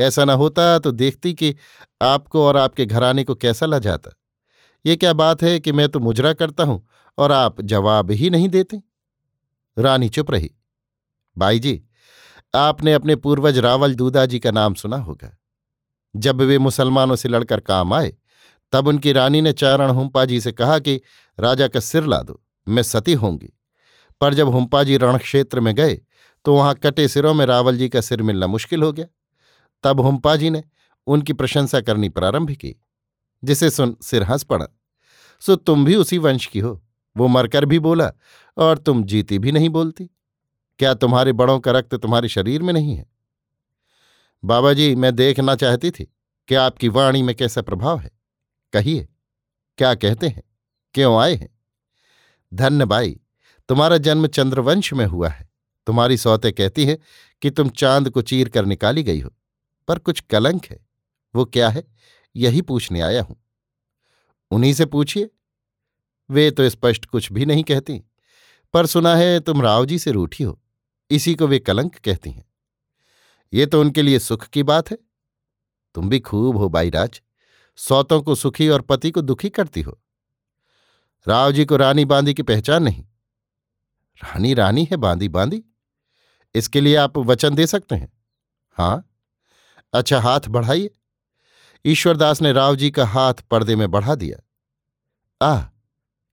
ऐसा 0.00 0.24
न 0.24 0.30
होता 0.30 0.78
तो 0.78 0.90
देखती 0.90 1.34
कि 1.34 1.54
आपको 2.02 2.46
और 2.46 2.56
आपके 2.56 2.86
घराने 2.86 3.24
को 3.24 3.34
कैसा 3.34 3.66
ला 3.66 3.78
जाता 3.78 4.10
ये 4.86 4.96
क्या 4.96 5.12
बात 5.12 5.42
है 5.42 5.58
कि 5.60 5.72
मैं 5.72 5.88
तो 5.88 6.00
मुजरा 6.00 6.32
करता 6.32 6.64
हूँ 6.64 6.86
और 7.18 7.32
आप 7.32 7.60
जवाब 7.60 8.10
ही 8.10 8.30
नहीं 8.30 8.48
देते? 8.48 8.82
रानी 9.78 10.08
चुप 10.08 10.30
रही। 10.30 10.50
बाई 11.38 11.58
जी, 11.58 11.82
आपने 12.54 12.92
अपने 12.92 13.16
पूर्वज 13.16 13.58
रावल 13.58 13.94
दूदा 13.94 14.26
जी 14.26 14.38
का 14.38 14.50
नाम 14.50 14.74
सुना 14.74 14.96
होगा। 14.96 15.36
जब 16.16 16.40
वे 16.42 16.58
मुसलमानों 16.58 17.16
से 17.16 17.28
लड़कर 17.28 17.60
काम 17.60 17.92
आए, 17.94 18.12
तब 18.72 18.88
उनकी 18.88 19.12
रानी 19.12 19.40
ने 19.40 19.52
चारण 19.52 19.90
हुम्पा 19.90 20.24
जी 20.24 20.40
से 20.40 20.52
कहा 20.52 20.78
कि, 20.78 21.00
राजा 21.40 21.68
का 21.68 21.80
सिर 21.80 22.04
ला 22.04 22.20
दो, 22.22 22.42
मैं 22.68 22.82
सती 22.82 23.14
होंगी। 23.14 23.52
पर 24.20 24.34
जब 24.34 24.48
हुम्पा 24.48 24.82
जी 24.82 24.96
रणक्षेत्र 24.96 25.60
में 25.60 25.74
गए 25.74 26.00
तो 26.44 26.54
वहाँ 26.54 26.74
कटे 26.74 27.08
सिरों 27.08 27.34
में 27.34 27.46
रावल 27.46 27.76
जी 27.76 27.88
का 27.88 28.00
सिर 28.00 28.22
मिलना 28.22 28.46
मुश्किल 28.46 28.82
हो 28.82 28.92
गया। 28.92 29.06
तब 29.82 30.00
हुम्पा 30.00 30.36
जी 30.36 30.50
ने 30.50 30.64
उनकी 31.06 31.32
प्रशंसा 31.32 31.80
करनी 31.80 32.08
प्रारंभ 32.08 32.50
की, 32.50 32.84
जिसे 33.44 33.70
सुन 33.70 33.96
सिर 34.02 34.22
हंस 34.22 34.42
पड़ा। 34.42 34.66
सो 35.40 35.56
तुम 35.56 35.84
भी 35.84 35.96
उसी 35.96 36.18
वंश 36.18 36.46
की 36.46 36.58
हो, 36.58 36.84
वो 37.16 37.28
मरकर 37.28 37.64
भी 37.64 37.78
बोला 37.78 38.12
और 38.56 38.78
तुम 38.78 39.04
जीती 39.04 39.38
भी 39.38 39.52
नहीं 39.52 39.68
बोलती। 39.68 40.10
क्या 40.78 40.94
तुम्हारे 40.94 41.32
बड़ों 41.32 41.60
का 41.60 41.70
रक्त 41.70 41.94
तुम्हारे 41.94 42.28
शरीर 42.28 42.62
में 42.62 42.72
नहीं 42.72 42.96
है? 42.96 43.06
बाबा 44.44 44.72
जी, 44.72 44.94
मैं 44.94 45.16
देखना 45.16 45.54
चाहती 45.54 45.90
थी 45.90 46.04
कि 46.48 46.54
आपकी 46.54 46.88
वाणी 46.88 47.22
में 47.22 47.34
कैसा 47.34 47.62
प्रभाव 47.62 47.98
है। 47.98 48.10
कहिए, 48.72 49.08
क्या 49.78 49.94
कहते 49.94 50.28
हैं? 50.28 50.42
क्यों 50.94 51.20
आए 51.20 51.34
हैं? 51.34 51.58
धन्य 52.54 52.84
बाई, 52.84 53.20
तुम्हारा 53.68 53.98
जन्म 53.98 54.26
चंद्रवंश 54.26 54.92
में 54.92 55.06
हुआ 55.06 55.28
है। 55.28 55.50
तुम्हारी 55.86 56.16
सौते 56.16 56.52
कहती 56.52 56.86
है 56.86 56.98
कि 57.42 57.50
तुम 57.50 57.68
चाँद 57.68 58.10
को 58.10 58.22
चीर 58.22 58.48
कर 58.48 58.64
निकाली 58.64 59.02
गई 59.02 59.20
हो। 59.20 59.30
पर 59.90 59.98
कुछ 59.98 60.20
कलंक 60.20 60.66
है। 60.66 60.86
वो 61.34 61.44
क्या 61.44 61.68
है? 61.68 61.84
यही 62.36 62.62
पूछने 62.62 63.00
आया 63.00 63.22
हूँ। 63.22 63.44
उन्हीं 64.50 64.74
से 64.74 64.86
पूछिए। 64.86 65.30
वे 66.30 66.50
तो 66.50 66.68
स्पष्ट 66.68 67.06
कुछ 67.06 67.32
भी 67.32 67.46
नहीं 67.46 67.64
कहती। 67.64 68.02
पर 68.74 68.86
सुना 68.86 69.16
है 69.16 69.40
तुम 69.40 69.62
राव 69.62 69.86
जी 69.86 69.98
से 69.98 70.10
रूठी 70.10 70.44
हो। 70.44 70.62
इसी 71.10 71.34
को 71.34 71.46
वे 71.46 71.58
कलंक 71.58 71.94
कहती 71.94 72.30
हैं। 72.30 72.44
ये 73.52 73.66
तो 73.66 73.80
उनके 73.80 74.02
लिए 74.02 74.18
सुख 74.18 74.46
की 74.46 74.62
बात 74.62 74.90
है। 74.90 74.98
तुम 75.94 76.08
भी 76.08 76.20
खूब 76.20 76.56
हो 76.56 76.68
बाईराज। 76.68 77.22
सौतों 77.76 78.22
को 78.22 78.34
सुखी 78.34 78.68
और 78.68 78.80
पति 78.80 79.10
को 79.10 79.22
दुखी 79.22 79.50
करती 79.50 79.80
हो। 79.80 80.00
राव 81.28 81.52
जी 81.52 81.64
को 81.64 81.76
रानी 81.76 82.04
बांदी 82.04 82.34
की 82.34 82.42
पहचान 82.42 82.82
नहीं। 82.82 83.02
रानी 84.24 84.54
रानी 84.54 84.84
है 84.84 84.96
बांदी 84.96 85.28
बांदी। 85.28 85.64
इसके 86.54 86.80
लिए 86.80 86.96
आप 86.96 87.18
वचन 87.18 87.54
दे 87.54 87.66
सकते 87.66 87.94
हैं। 87.94 88.12
हाँ 88.70 89.06
अच्छा 89.92 90.20
हाथ 90.20 90.40
बढ़ाइए। 90.48 90.90
ईश्वरदास 91.84 92.42
ने 92.42 92.52
राव 92.52 92.76
जी 92.76 92.90
का 92.90 93.06
हाथ 93.06 93.34
पर्दे 93.34 93.76
में 93.76 93.90
बढ़ा 93.90 94.14
दिया। 94.14 94.38
आह, 95.46 95.64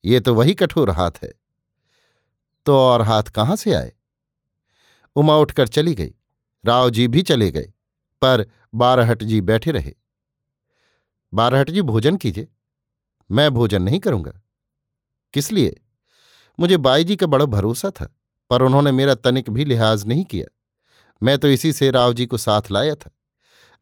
ये 0.06 0.20
तो 0.20 0.36
वही 0.36 0.54
कठोर 0.54 0.90
हाथ 0.90 1.12
है। 1.24 1.34
तो 2.66 2.78
और 2.78 3.02
हाथ 3.02 3.24
कहाँ 3.24 3.56
से 3.56 3.74
आए? 3.74 3.94
उमा 5.16 5.38
उठकर 5.38 5.68
चली 5.68 5.96
गई। 5.96 6.14
राव 6.66 6.90
जी 6.90 7.08
भी 7.08 7.22
चले 7.22 7.52
गए, 7.52 7.74
पर 8.22 8.46
बारहट 8.76 9.24
जी 9.24 9.42
बैठे 9.42 9.72
रहे। 9.72 9.94
बारहट 11.34 11.70
जी 11.70 11.82
भोजन 11.82 12.18
कीजिए। 12.18 12.48
मैं 13.32 13.52
भोजन 13.52 13.82
नहीं 13.82 14.00
करूँगा। 14.00 14.42
किस 15.34 15.52
लिए? 15.52 15.82
मुझे 16.60 16.78
बाई 16.78 17.04
जी 17.04 17.16
का 17.16 17.28
बड़ा 17.28 17.46
भरोसा 17.46 17.90
था, 17.90 18.16
पर 18.50 18.62
उन्होंने 18.62 18.92
मेरा 18.92 19.16
तनिक 19.16 19.50
भी 19.50 19.66
लिहाज 19.66 20.06
नहीं 20.06 20.26
किया। 20.26 20.46
मैं 21.24 21.38
तो 21.38 21.48
इसी 21.48 21.74
से 21.74 21.92
राव 21.92 22.14
जी 22.14 22.26
को 22.26 22.38
साथ 22.38 22.62
लाया 22.72 22.96
था। 22.96 23.10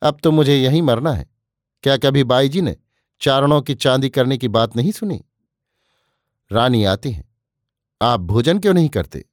अब 0.01 0.17
तो 0.23 0.31
मुझे 0.31 0.55
यहीं 0.55 0.81
मरना 0.81 1.13
है। 1.13 1.29
क्या 1.83 1.97
कभी 1.97 2.23
बाई 2.23 2.49
जी 2.49 2.61
ने 2.61 2.75
चारणों 3.21 3.61
की 3.61 3.75
चांदी 3.75 4.09
करने 4.09 4.37
की 4.37 4.47
बात 4.47 4.75
नहीं 4.75 4.91
सुनी? 4.91 5.23
रानी 6.51 6.83
आती 6.83 7.11
हैं। 7.11 7.23
आप 8.01 8.19
भोजन 8.19 8.59
क्यों 8.59 8.73
नहीं 8.73 8.89
करते? 8.89 9.25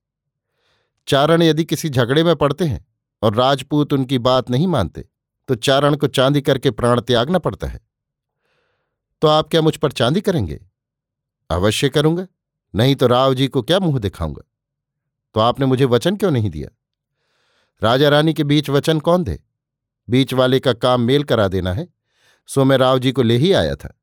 चारण 1.09 1.43
यदि 1.43 1.65
किसी 1.65 1.89
झगड़े 1.89 2.25
में 2.25 2.35
पड़ते 2.37 2.65
हैं 2.65 2.85
और 3.23 3.35
राजपूत 3.35 3.93
उनकी 3.93 4.19
बात 4.19 4.51
नहीं 4.51 4.67
मानते 4.67 5.05
तो 5.49 5.55
चारण 5.55 5.97
को 5.97 6.07
चांदी 6.07 6.41
करके 6.41 6.71
प्राण 6.71 7.01
त्यागना 7.01 7.39
पड़ता 7.39 7.67
है। 7.67 7.81
तो 9.23 9.29
आप 9.29 9.49
क्या 9.49 9.63
मुझ 9.63 9.77
पर 9.77 9.93
चांदी 9.93 10.21
करेंगे? 10.21 10.61
अवश्य 11.51 11.89
करूँगा, 11.89 12.27
नहीं 12.75 12.97
तो 12.97 13.07
राव 13.07 13.35
जी 13.35 13.49
को 13.49 13.63
क्या 13.63 13.79
मुँह 13.79 13.99
दिखाऊँगा? 13.99 14.43
तो 15.35 15.41
आपने 15.41 15.67
मुझे 15.67 15.85
वचन 15.85 16.17
क्यों 16.17 16.31
नहीं 16.31 16.51
दिया? 16.51 16.69
राजा 17.83 18.09
रानी 18.09 18.35
के 18.35 18.45
बीच 18.45 18.71
वचन 18.71 19.01
कौन 19.01 19.25
दे? 19.25 19.43
बीच 20.13 20.33
वाले 20.35 20.61
का 20.61 20.73
काम 20.73 21.01
मेल 21.01 21.25
करा 21.25 21.49
देना 21.49 21.73
है, 21.73 21.89
सो 22.47 22.65
मैं 22.65 22.77
राव 22.77 22.99
जी 22.99 23.13
को 23.13 23.23
ले 23.23 23.37
ही 23.37 23.53
आया 23.53 23.75
था। 23.75 24.01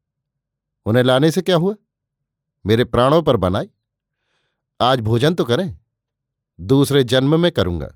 उन्हें 0.85 1.03
लाने 1.03 1.31
से 1.31 1.41
क्या 1.41 1.55
हुआ? 1.55 1.75
मेरे 2.65 2.83
प्राणों 2.83 3.21
पर 3.21 3.37
बनाई। 3.37 3.69
आज 4.81 4.99
भोजन 4.99 5.33
तो 5.33 5.43
करें, 5.43 5.77
दूसरे 6.59 7.03
जन्म 7.03 7.39
में 7.39 7.51
करूँगा। 7.51 7.89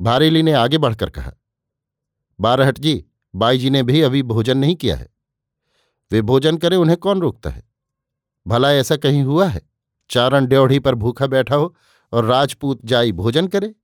भारेली 0.00 0.42
ने 0.42 0.52
आगे 0.52 0.78
बढ़कर 0.78 1.10
कहा, 1.10 1.32
बारहट 2.40 2.78
जी, 2.78 3.04
बाई 3.34 3.58
जी 3.58 3.70
ने 3.70 3.82
भी 3.82 4.02
अभी 4.02 4.22
भोजन 4.22 4.58
नहीं 4.58 4.76
किया 4.76 4.96
है। 4.96 5.08
वे 6.12 6.22
भोजन 6.22 6.56
करें, 6.56 6.76
उन्हें 6.76 6.98
कौन 6.98 7.20
रोकता 7.20 7.50
है? 7.50 7.62
भला 8.46 8.72
ऐसा 8.72 8.96
कहीं 8.96 9.22
हुआ 9.22 9.46
है? 9.46 9.62
चारण 10.10 10.46
ड्योढ़ी 10.46 10.78
पर 10.78 10.94
भूखा 10.94 11.26
बैठा 11.26 11.56
हो 11.56 11.74
और 12.12 12.24
राजपूत 12.24 12.80
जाई 12.84 13.12
भोजन 13.12 13.46
करे? 13.46 13.74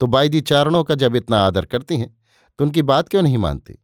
तो 0.00 0.06
बाईदी 0.06 0.40
चारणों 0.40 0.84
का 0.84 0.94
जब 0.94 1.16
इतना 1.16 1.38
आदर 1.38 1.64
करती 1.64 1.96
हैं 1.96 2.19
उनकी 2.60 2.82
बात 2.82 3.08
क्यों 3.08 3.22
नहीं 3.22 3.38
मानती? 3.38 3.78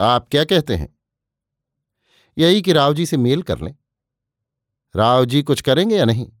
आप 0.00 0.28
क्या 0.28 0.44
कहते 0.44 0.76
हैं? 0.76 0.98
यही 2.38 2.62
कि 2.62 2.72
राव 2.72 2.94
जी 2.94 3.06
से 3.06 3.16
मेल 3.16 3.42
कर 3.42 3.60
लें। 3.60 3.76
राव 4.96 5.24
जी 5.24 5.42
कुछ 5.42 5.60
करेंगे 5.60 5.96
या 5.96 6.04
नहीं? 6.04 6.32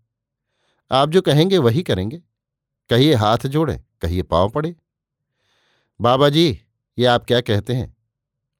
आप 0.90 1.08
जो 1.08 1.22
कहेंगे 1.22 1.58
वही 1.58 1.82
करेंगे। 1.82 2.22
कहिए 2.90 3.14
हाथ 3.14 3.38
जोड़े, 3.38 3.84
कहिए 4.00 4.22
पाँव 4.22 4.50
पड़े। 4.50 4.76
बाबा 6.00 6.28
जी, 6.28 6.60
ये 6.98 7.06
आप 7.06 7.24
क्या 7.24 7.40
कहते 7.40 7.74
हैं? 7.74 7.96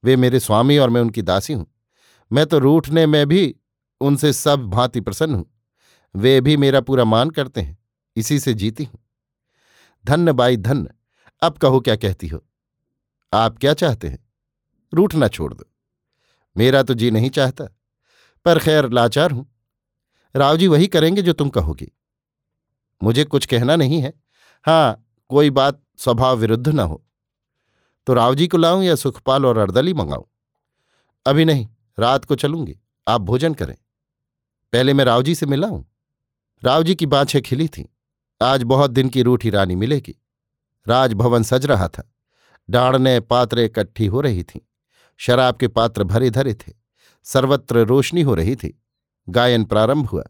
वे 0.05 0.17
मेरे 0.17 0.41
स्वामी 0.41 0.79
और 0.79 0.91
मैं 0.91 1.01
उनकी 1.01 1.23
दासी 1.23 1.53
हूँ। 1.53 1.67
मैं 2.33 2.47
तो 2.47 2.59
रूठने 2.59 3.07
में 3.07 3.27
भी 3.27 3.57
उनसे 4.01 4.33
सब 4.33 4.71
भांति 4.71 5.01
प्रसन्न 5.01 5.35
हूँ। 5.35 5.61
वे 6.17 6.41
भी 6.41 6.57
मेरा 6.57 6.81
पूरा 6.81 7.05
मान 7.05 7.31
करते 7.31 7.61
हैं। 7.61 7.79
इसी 8.17 8.41
से 8.41 8.55
जीती 8.55 8.85
हूँ। 8.85 9.01
धन्य 10.07 10.33
बाई 10.33 10.57
धन्य। 10.57 10.91
अब 11.43 11.59
कहो 11.59 11.81
क्या 11.81 11.97
कहती 11.97 12.29
हो? 12.29 12.45
आप 13.35 13.59
क्या 13.59 13.75
चाहते 13.75 14.09
हैं? 14.09 14.29
रूठना 14.95 15.29
छोड़ 15.29 15.55
दो। 15.55 15.65
मेरा 16.57 16.83
तो 16.83 16.95
जी 16.95 17.11
नहीं 17.11 17.31
चाहता, 17.31 17.65
पर 18.45 18.59
खैर 18.59 18.89
लाचार 18.91 19.31
हूँ। 19.31 19.47
राव 20.37 20.57
जी 20.57 20.67
वही 20.67 20.87
करेंगे 20.87 21.23
जो 21.23 21.33
तुम 21.33 21.49
कहोगी। 21.49 21.91
मुझे 23.03 23.25
कुछ 23.25 23.47
कहना 23.47 23.77
नहीं 23.77 24.01
है। 24.01 24.13
हाँ 24.65 25.09
कोई 25.29 25.51
बात 25.51 25.83
स्वभाव 25.97 26.37
विरुद्ध 26.37 26.69
न 26.69 26.81
हो। 26.81 27.05
तो 28.07 28.15
राव 28.15 28.35
जी 28.35 28.49
को 28.49 28.59
लाऊं 28.59 28.83
या 28.83 28.95
सुखपाल 28.95 29.47
और 29.47 29.59
अर्दली 29.59 29.95
मंगाऊं? 29.95 30.25
अभी 31.27 31.45
नहीं, 31.45 31.69
रात 31.99 32.25
को 32.25 32.35
चलूँगी। 32.35 32.79
आप 33.09 33.21
भोजन 33.21 33.55
करें। 33.55 33.77
पहले 34.73 34.95
मैं 34.95 35.05
राव 35.05 35.23
जी 35.23 35.35
से 35.35 35.47
मिला 35.47 35.69
हूँ 35.69 35.87
राव 36.63 36.83
जी 36.83 36.95
की 36.95 37.07
बाछें 37.07 37.43
खिली 37.43 37.69
थीं। 37.69 37.85
आज 38.43 38.63
बहुत 38.63 38.91
दिन 38.91 39.09
की 39.09 39.23
रूठी 39.23 39.51
रानी 39.51 39.75
मिलेगी। 39.77 40.15
राजभवन 40.87 41.43
सज 41.43 41.67
रहा 41.67 41.89
था। 41.89 42.14
डाड़ने 42.71 43.21
पात्रे 43.21 43.65
इकट्ठी 43.65 44.07
हो 44.07 44.21
रही 44.21 44.43
थीं। 44.43 44.61
शराब 45.17 45.57
के 45.57 45.69
पात्र 45.69 46.05
भरे 46.05 46.31
धरे 46.31 46.55
थे। 46.55 46.73
सर्वत्र 47.23 47.79
रोशनी 47.79 48.23
हो 48.23 48.35
रही 48.35 48.57
थी। 48.57 48.83
गायन 49.29 49.65
प्रारंभ 49.65 50.07
हुआ। 50.07 50.25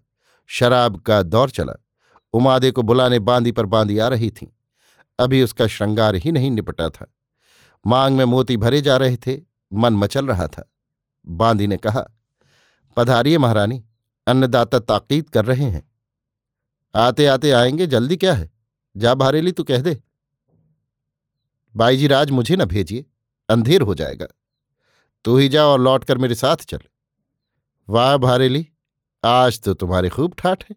शराब 0.47 1.01
का 1.01 1.23
दौर 1.23 1.51
चला। 1.51 1.85
उमादे 2.33 2.71
को 2.71 2.83
बुलाने 2.83 3.19
बांदी 3.19 3.53
पर 3.53 3.67
बांदी 3.67 3.99
आ 3.99 4.09
रही 4.09 4.31
थी। 4.31 4.57
अभी 5.19 5.43
उसका 5.43 5.67
श्रृंगार 5.67 6.15
ही 6.15 6.33
नहीं 6.33 6.51
निपटा 6.51 6.89
था। 6.89 7.15
मांग 7.87 8.17
में 8.17 8.25
मोती 8.25 8.57
भरे 8.57 8.81
जा 8.81 8.97
रहे 8.97 9.17
थे। 9.17 9.41
मन 9.73 9.93
मचल 9.93 10.27
रहा 10.27 10.47
था। 10.47 10.73
बांदी 11.27 11.67
ने 11.67 11.77
कहा 11.77 12.09
पधारिये 12.97 13.39
महारानी। 13.39 13.85
अन्नदाता 14.27 14.79
ताकीद 14.79 15.31
कर 15.31 15.45
रहे 15.45 15.65
हैं। 15.65 15.91
आते 16.95 17.27
आते 17.27 17.51
आएँगे, 17.51 17.87
जल्दी 17.87 18.17
क्या 18.17 18.35
है? 18.35 18.51
जा 18.97 19.15
भारेली 19.15 19.53
तू 19.53 19.65
कह 19.65 19.79
दे। 19.79 20.03
बाई 21.77 21.97
जी 21.97 22.07
राज 22.07 22.31
मुझे 22.31 22.57
न 22.57 22.65
भेजिए, 22.65 23.07
अंधेर 23.49 23.81
हो 23.81 23.95
जाएगा। 23.95 24.27
तू 25.25 25.37
ही 25.37 25.49
जा 25.49 25.67
और 25.67 25.81
लौट 25.81 26.05
कर 26.05 26.19
मेरे 26.19 26.35
साथ 26.35 26.57
चल। 26.57 26.79
वाह 27.89 28.17
भारेली, 28.17 28.69
आज 29.25 29.61
तो 29.61 29.75
तुम्हारे 29.75 30.09
खूब 30.09 30.35
ठाठ 30.39 30.65
है। 30.71 30.77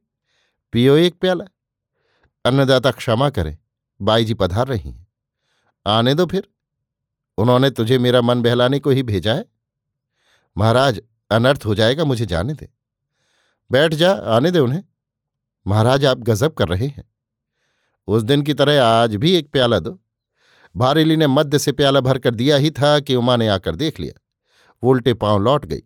पियो 0.72 0.96
एक 0.96 1.20
प्याला। 1.20 1.46
अन्नदाता 2.46 2.92
क्षमा 2.92 3.30
करें, 3.30 3.58
बाईजी 4.02 4.34
पधार 4.34 4.68
रही 4.68 4.92
हैं। 4.92 5.08
आने 5.88 6.14
दो 6.14 6.26
फिर। 6.26 6.50
उन्होंने 7.38 7.70
तुझे 7.70 7.98
मेरा 7.98 8.22
मन 8.22 8.42
बहलाने 8.42 8.80
को 8.80 8.90
ही 8.90 9.04
भेजा 9.04 9.34
है। 9.34 9.46
महाराज, 10.58 11.02
अनर्थ 11.32 11.66
हो 11.66 11.76
जाएगा 11.76 12.06
मुझे 12.06 12.26
जाने 12.26 12.54
दे। 12.54 12.70
बैठ 13.72 13.94
जा, 13.94 14.12
आने 14.12 14.52
दे 14.52 14.60
उन्हें। 14.60 14.84
महाराज, 15.68 16.06
आप 16.06 16.18
गजब 16.18 16.54
कर 16.54 16.68
रहे 16.68 16.88
हैं। 16.88 17.12
उस 18.08 18.24
दिन 18.24 18.42
की 18.42 18.54
तरह 18.54 18.84
आज 18.84 19.16
भी 19.16 19.32
एक 19.32 19.52
प्याला 19.52 19.80
दो। 19.80 20.00
भारेली 20.78 21.18
ने 21.18 21.28
मध्य 21.28 21.60
से 21.60 21.72
प्याला 21.72 22.00
भरकर 22.00 22.36
दिया 22.36 22.58
ही 22.58 22.72
था 22.72 23.00
कि 23.00 23.16
उमा 23.16 23.36
ने 23.36 23.48
आकर 23.48 23.76
देख 23.76 24.00
लिया। 24.00 24.22
वो 24.84 24.92
उल्टे 24.92 25.14
पाँव 25.14 25.40
लौट 25.40 25.66
गई। 25.66 25.82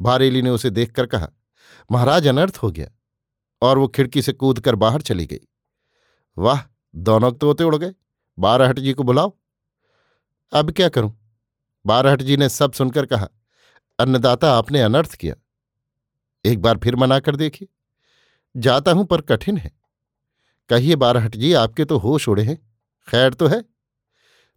भारेली 0.00 0.42
ने 0.42 0.50
उसे 0.50 0.70
देखकर 0.70 1.06
कहा, 1.06 1.28
महाराज, 1.92 2.26
अनर्थ 2.26 2.56
हो 2.56 2.70
गया। 2.70 2.88
और 3.62 3.78
वो 3.78 3.88
खिड़की 3.88 4.22
से 4.22 4.32
कूद 4.32 4.60
कर 4.60 4.74
बाहर 4.74 5.00
चली 5.00 5.26
गई। 5.26 5.40
वाह, 6.38 6.60
दोनों 6.96 7.32
तोते 7.32 7.64
उड़ 7.64 7.76
गए। 7.76 7.94
बारहट 8.38 8.78
जी 8.78 8.92
को 8.92 9.02
बुलाओ। 9.02 9.36
अब 10.52 10.70
क्या 10.70 10.88
करूँ? 10.88 11.40
बारहट 11.86 12.22
जी 12.22 12.36
ने 12.36 12.48
सब 12.48 12.72
सुनकर 12.72 13.06
कहा, 13.06 13.28
अन्नदाता, 13.98 14.52
आपने 14.52 14.80
अनर्थ 14.80 15.14
किया। 15.14 15.34
एक 16.44 16.62
बार 16.62 16.78
फिर 16.78 16.96
मना 16.96 17.18
कर 17.18 17.36
देखिए। 17.36 17.68
जाता 18.56 18.92
हूँ 18.92 19.04
पर 19.04 19.20
कठिन 19.20 19.56
है। 19.58 19.72
कहिए 20.68 20.96
बारहट 20.96 21.36
जी, 21.36 21.52
आपके 21.52 21.84
तो 21.84 21.98
होश 21.98 22.28
उड़े 22.28 22.42
हैं। 22.42 22.76
खैर 23.08 23.34
तो 23.34 23.46
है। 23.46 23.75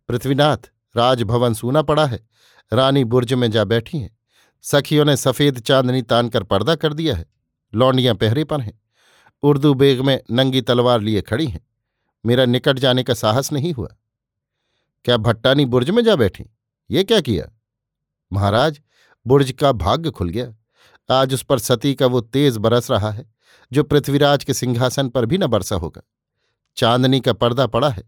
पृथ्वीनाथ, 0.09 0.57
राजभवन 0.97 1.53
सूना 1.53 1.81
पड़ा 1.81 2.05
है। 2.05 2.27
रानी 2.73 3.03
बुर्ज 3.03 3.33
में 3.33 3.51
जा 3.51 3.63
बैठी 3.63 3.97
हैं। 3.97 4.17
सखियों 4.61 5.05
ने 5.05 5.17
सफ़ेद 5.17 5.59
चांदनी 5.59 6.01
तान 6.01 6.29
कर 6.29 6.43
पर्दा 6.43 6.75
कर 6.75 6.93
दिया 6.93 7.15
है। 7.15 7.25
लौंडियाँ 7.73 8.15
पहरे 8.15 8.43
पर 8.43 8.61
हैं। 8.61 8.81
उर्दू 9.43 9.73
बेग 9.73 10.01
में 10.01 10.21
नंगी 10.31 10.61
तलवार 10.61 11.01
लिए 11.01 11.21
खड़ी 11.21 11.45
हैं। 11.45 11.67
मेरा 12.25 12.45
निकट 12.45 12.79
जाने 12.79 13.03
का 13.03 13.13
साहस 13.13 13.51
नहीं 13.53 13.73
हुआ। 13.73 13.89
क्या 15.05 15.17
भट्टानी 15.17 15.65
बुर्ज 15.65 15.89
में 15.89 16.03
जा 16.03 16.15
बैठी? 16.15 16.45
ये 16.91 17.03
क्या 17.03 17.21
किया? 17.21 17.59
महाराज, 18.33 18.81
बुर्ज 19.27 19.51
का 19.51 19.71
भाग्य 19.71 20.11
खुल 20.11 20.29
गया। 20.29 20.55
आज 21.09 21.33
उस 21.33 21.43
पर 21.43 21.59
सती 21.59 21.95
का 21.95 22.05
वो 22.05 22.21
तेज 22.21 22.57
बरस 22.57 22.91
रहा 22.91 23.11
है, 23.11 23.31
जो 23.71 23.83
पृथ्वीराज 23.83 24.43
के 24.43 24.53
सिंहासन 24.53 25.09
पर 25.09 25.25
भी 25.25 25.37
न 25.37 25.47
बरसा 25.47 25.75
होगा। 25.75 26.01
चांदनी 26.77 27.19
का 27.19 27.33
पर्दा 27.33 27.67
पड़ा 27.67 27.89
है, 27.89 28.03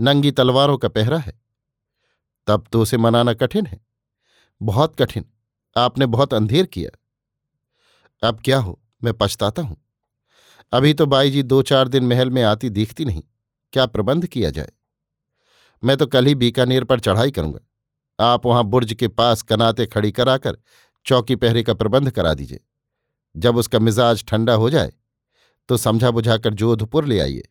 नंगी 0.00 0.30
तलवारों 0.30 0.78
का 0.78 0.88
पहरा 0.88 1.18
है। 1.18 1.45
तब 2.46 2.66
तो 2.72 2.82
उसे 2.82 2.96
मनाना 2.96 3.32
कठिन 3.34 3.66
है। 3.66 3.80
बहुत 4.60 4.96
कठिन। 4.96 5.24
आपने 5.76 6.06
बहुत 6.06 6.34
अंधेर 6.34 6.66
किया। 6.66 6.90
अब 8.22 8.40
क्या 8.40 8.58
हो? 8.58 8.80
मैं 9.04 9.12
पछताता 9.14 9.62
हूँ। 9.62 9.76
अभी 10.72 10.94
तो 10.94 11.06
बाई 11.06 11.30
जी 11.30 11.42
दो 11.42 11.62
चार 11.62 11.88
दिन 11.88 12.04
महल 12.04 12.30
में 12.30 12.42
आती 12.42 12.70
दिखती 12.70 13.04
नहीं। 13.04 13.22
क्या 13.72 13.86
प्रबंध 13.86 14.26
किया 14.26 14.50
जाए? 14.50 14.72
मैं 15.82 15.96
तो 15.96 16.06
कल 16.06 16.26
ही 16.26 16.34
बीकानेर 16.34 16.84
पर 16.84 17.00
चढ़ाई 17.00 17.30
करूँगा। 17.30 18.24
आप 18.24 18.46
वहाँ 18.46 18.64
बुर्ज 18.64 18.92
के 18.94 19.08
पास 19.08 19.42
कनाते 19.42 19.86
खड़ी 19.86 20.12
कराकर 20.12 20.58
चौकी 21.06 21.36
पहरे 21.36 21.62
का 21.62 21.74
प्रबंध 21.74 22.10
करा 22.10 22.34
दीजिए। 22.34 22.60
जब 23.34 23.56
उसका 23.56 23.78
मिजाज 23.78 24.24
ठंडा 24.24 24.54
हो 24.54 24.70
जाए 24.70 24.92
तो 25.68 25.76
समझा 25.76 26.10
बुझाकर 26.10 26.54
जोधपुर 26.54 27.04
ले 27.04 27.18
आइए। 27.20 27.48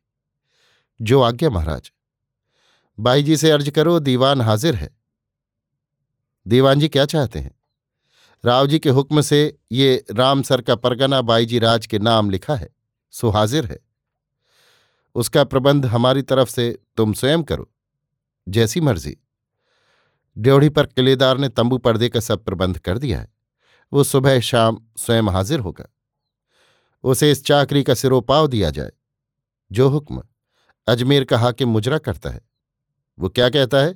जो 1.00 1.22
आज्ञा, 1.22 1.50
महाराज। 1.50 1.92
बाई 3.00 3.24
जी 3.24 3.38
से 3.38 3.52
अर्ज़ 3.52 3.70
करो, 3.70 4.00
दीवान 4.00 4.42
हाजिर 4.42 4.76
है। 4.76 4.98
दीवान 6.48 6.80
जी 6.80 6.88
क्या 6.88 7.06
चाहते 7.06 7.40
हैं? 7.40 7.56
राव 8.46 8.68
जी 8.68 8.80
के 8.80 8.90
हुक्म 8.90 9.22
से 9.22 9.58
ये 9.72 10.06
रामसर 10.12 10.62
का 10.62 10.76
परगना 10.76 11.22
बाई 11.22 11.46
जी 11.46 11.60
राज 11.60 11.86
के 11.86 12.00
नाम 12.00 12.30
लिखा 12.30 12.56
है, 12.56 12.70
सो 13.12 13.30
हाजिर 13.30 13.66
है। 13.66 13.80
उसका 15.16 15.44
प्रबंध 15.44 15.86
हमारी 15.86 16.22
तरफ़ 16.22 16.50
से 16.50 16.80
तुम 16.98 17.14
स्वयं 17.14 17.44
करो, 17.44 17.72
जैसी 18.50 18.82
मर्ज़ी। 18.82 19.18
ड्योढ़ी 20.38 20.70
पर 20.70 20.86
किलेदार 20.86 21.38
ने 21.38 21.50
तंबू 21.50 21.78
पर्दे 21.78 22.10
का 22.10 22.20
सब 22.20 22.44
प्रबंध 22.46 22.78
कर 22.78 22.98
दिया 22.98 23.20
है। 23.20 23.34
वो 23.94 24.04
सुबह 24.04 24.40
शाम 24.40 24.88
स्वयं 24.98 25.24
हाजिर 25.24 25.60
होगा। 25.60 25.86
उसे 27.04 27.32
इस 27.32 27.46
चाकरी 27.46 27.84
का 27.84 27.94
सिरोपाव 27.94 28.48
दिया 28.48 28.70
जाए। 28.70 28.92
जो 29.72 29.90
हुक्म, 29.90 30.24
अजमेर 30.88 31.24
का 31.24 31.38
हाकिम 31.38 31.70
मुजरा 31.70 31.98
करता 31.98 32.30
है। 32.30 32.55
वो 33.18 33.30
क्या 33.30 33.50
कहता 33.50 33.78
है? 33.78 33.96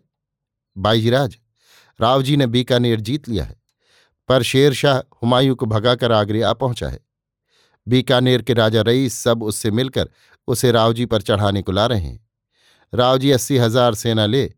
बाईजीराज 0.76 1.38
राव 2.00 2.22
जी 2.22 2.36
ने 2.38 2.48
बीकानेर 2.48 3.00
जीत 3.02 3.30
लिया 3.30 3.44
है, 3.44 3.56
पर 4.30 4.44
शेर 4.44 4.74
शाह 4.74 4.98
हुमायूं 4.98 5.56
को 5.56 5.66
भगाकर 5.66 6.12
आगरे 6.12 6.42
आ 6.42 6.54
पहुँचा 6.56 6.90
है। 6.90 7.00
बीकानेर 7.88 8.42
के 8.42 8.54
राजा 8.54 8.82
रईस 8.82 9.18
सब 9.18 9.44
उससे 9.44 9.72
मिलकर 9.72 10.10
उसे 10.48 10.72
रावजी 10.72 11.06
पर 11.06 11.22
चढ़ाने 11.22 11.62
को 11.62 11.72
ला 11.72 11.86
रहे 11.86 12.00
हैं। 12.00 12.20
रावजी 12.94 13.32
अस्सी 13.32 13.58
हज़ार 13.58 13.96
सेना 13.96 14.26
ले, 14.26 14.52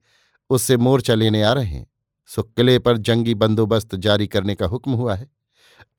उससे 0.50 0.78
मोर्चा 0.78 1.16
लेने 1.16 1.42
आ 1.44 1.54
रहे 1.54 1.66
हैं। 1.66 1.88
सो 2.30 2.44
किले 2.44 2.78
पर 2.80 2.98
जंगी 3.00 3.34
बंदोबस्त 3.36 3.96
जारी 3.98 4.28
करने 4.28 4.56
का 4.56 4.66
हुक्म 4.66 4.92
हुआ 4.94 5.16
है। 5.16 5.30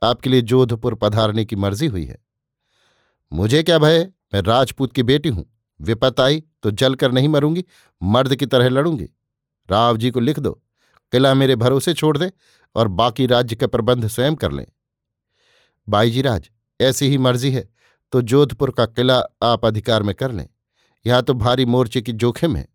आपके 0.02 0.30
लिए 0.30 0.42
जोधपुर 0.42 0.94
पधारने 0.94 1.44
की 1.44 1.56
मर्ज़ी 1.56 1.86
हुई 1.86 2.04
है। 2.04 2.18
मुझे 3.32 3.62
क्या 3.62 3.78
भय 3.78 4.04
मैं 4.34 4.42
राजपूत 4.42 4.92
की 4.92 5.02
बेटी 5.02 5.28
हूँ। 5.28 5.44
विपत 5.82 6.20
आई 6.20 6.42
तो 6.62 6.70
जलकर 6.72 7.12
नहीं 7.12 7.28
मरूँगी, 7.28 7.64
मर्द 8.02 8.34
की 8.36 8.46
तरह 8.46 8.68
लड़ूँगी। 8.68 9.08
राव 9.68 9.96
जी 9.96 10.10
को 10.10 10.20
लिख 10.20 10.38
दो, 10.38 10.52
किला 11.12 11.32
मेरे 11.34 11.56
भरोसे 11.56 11.94
छोड़ 11.94 12.16
दे 12.18 12.30
और 12.74 12.88
बाकी 12.90 13.26
राज्य 13.26 13.56
का 13.56 13.66
प्रबंध 13.66 14.06
स्वयं 14.08 14.34
कर 14.36 14.52
लें। 14.52 14.66
बाईजीराज 15.88 16.50
ऐसी 16.80 17.08
ही 17.08 17.18
मर्ज़ी 17.18 17.50
है 17.52 17.68
तो 18.12 18.20
जोधपुर 18.22 18.70
का 18.70 18.86
किला 18.86 19.16
आप 19.42 19.64
अधिकार 19.66 20.02
में 20.02 20.14
कर 20.14 20.32
लें। 20.32 20.46
यहाँ 21.04 21.22
तो 21.22 21.34
भारी 21.34 21.64
मोर्चे 21.66 22.00
की 22.02 22.12
जोखिम 22.14 22.56
है। 22.56 22.66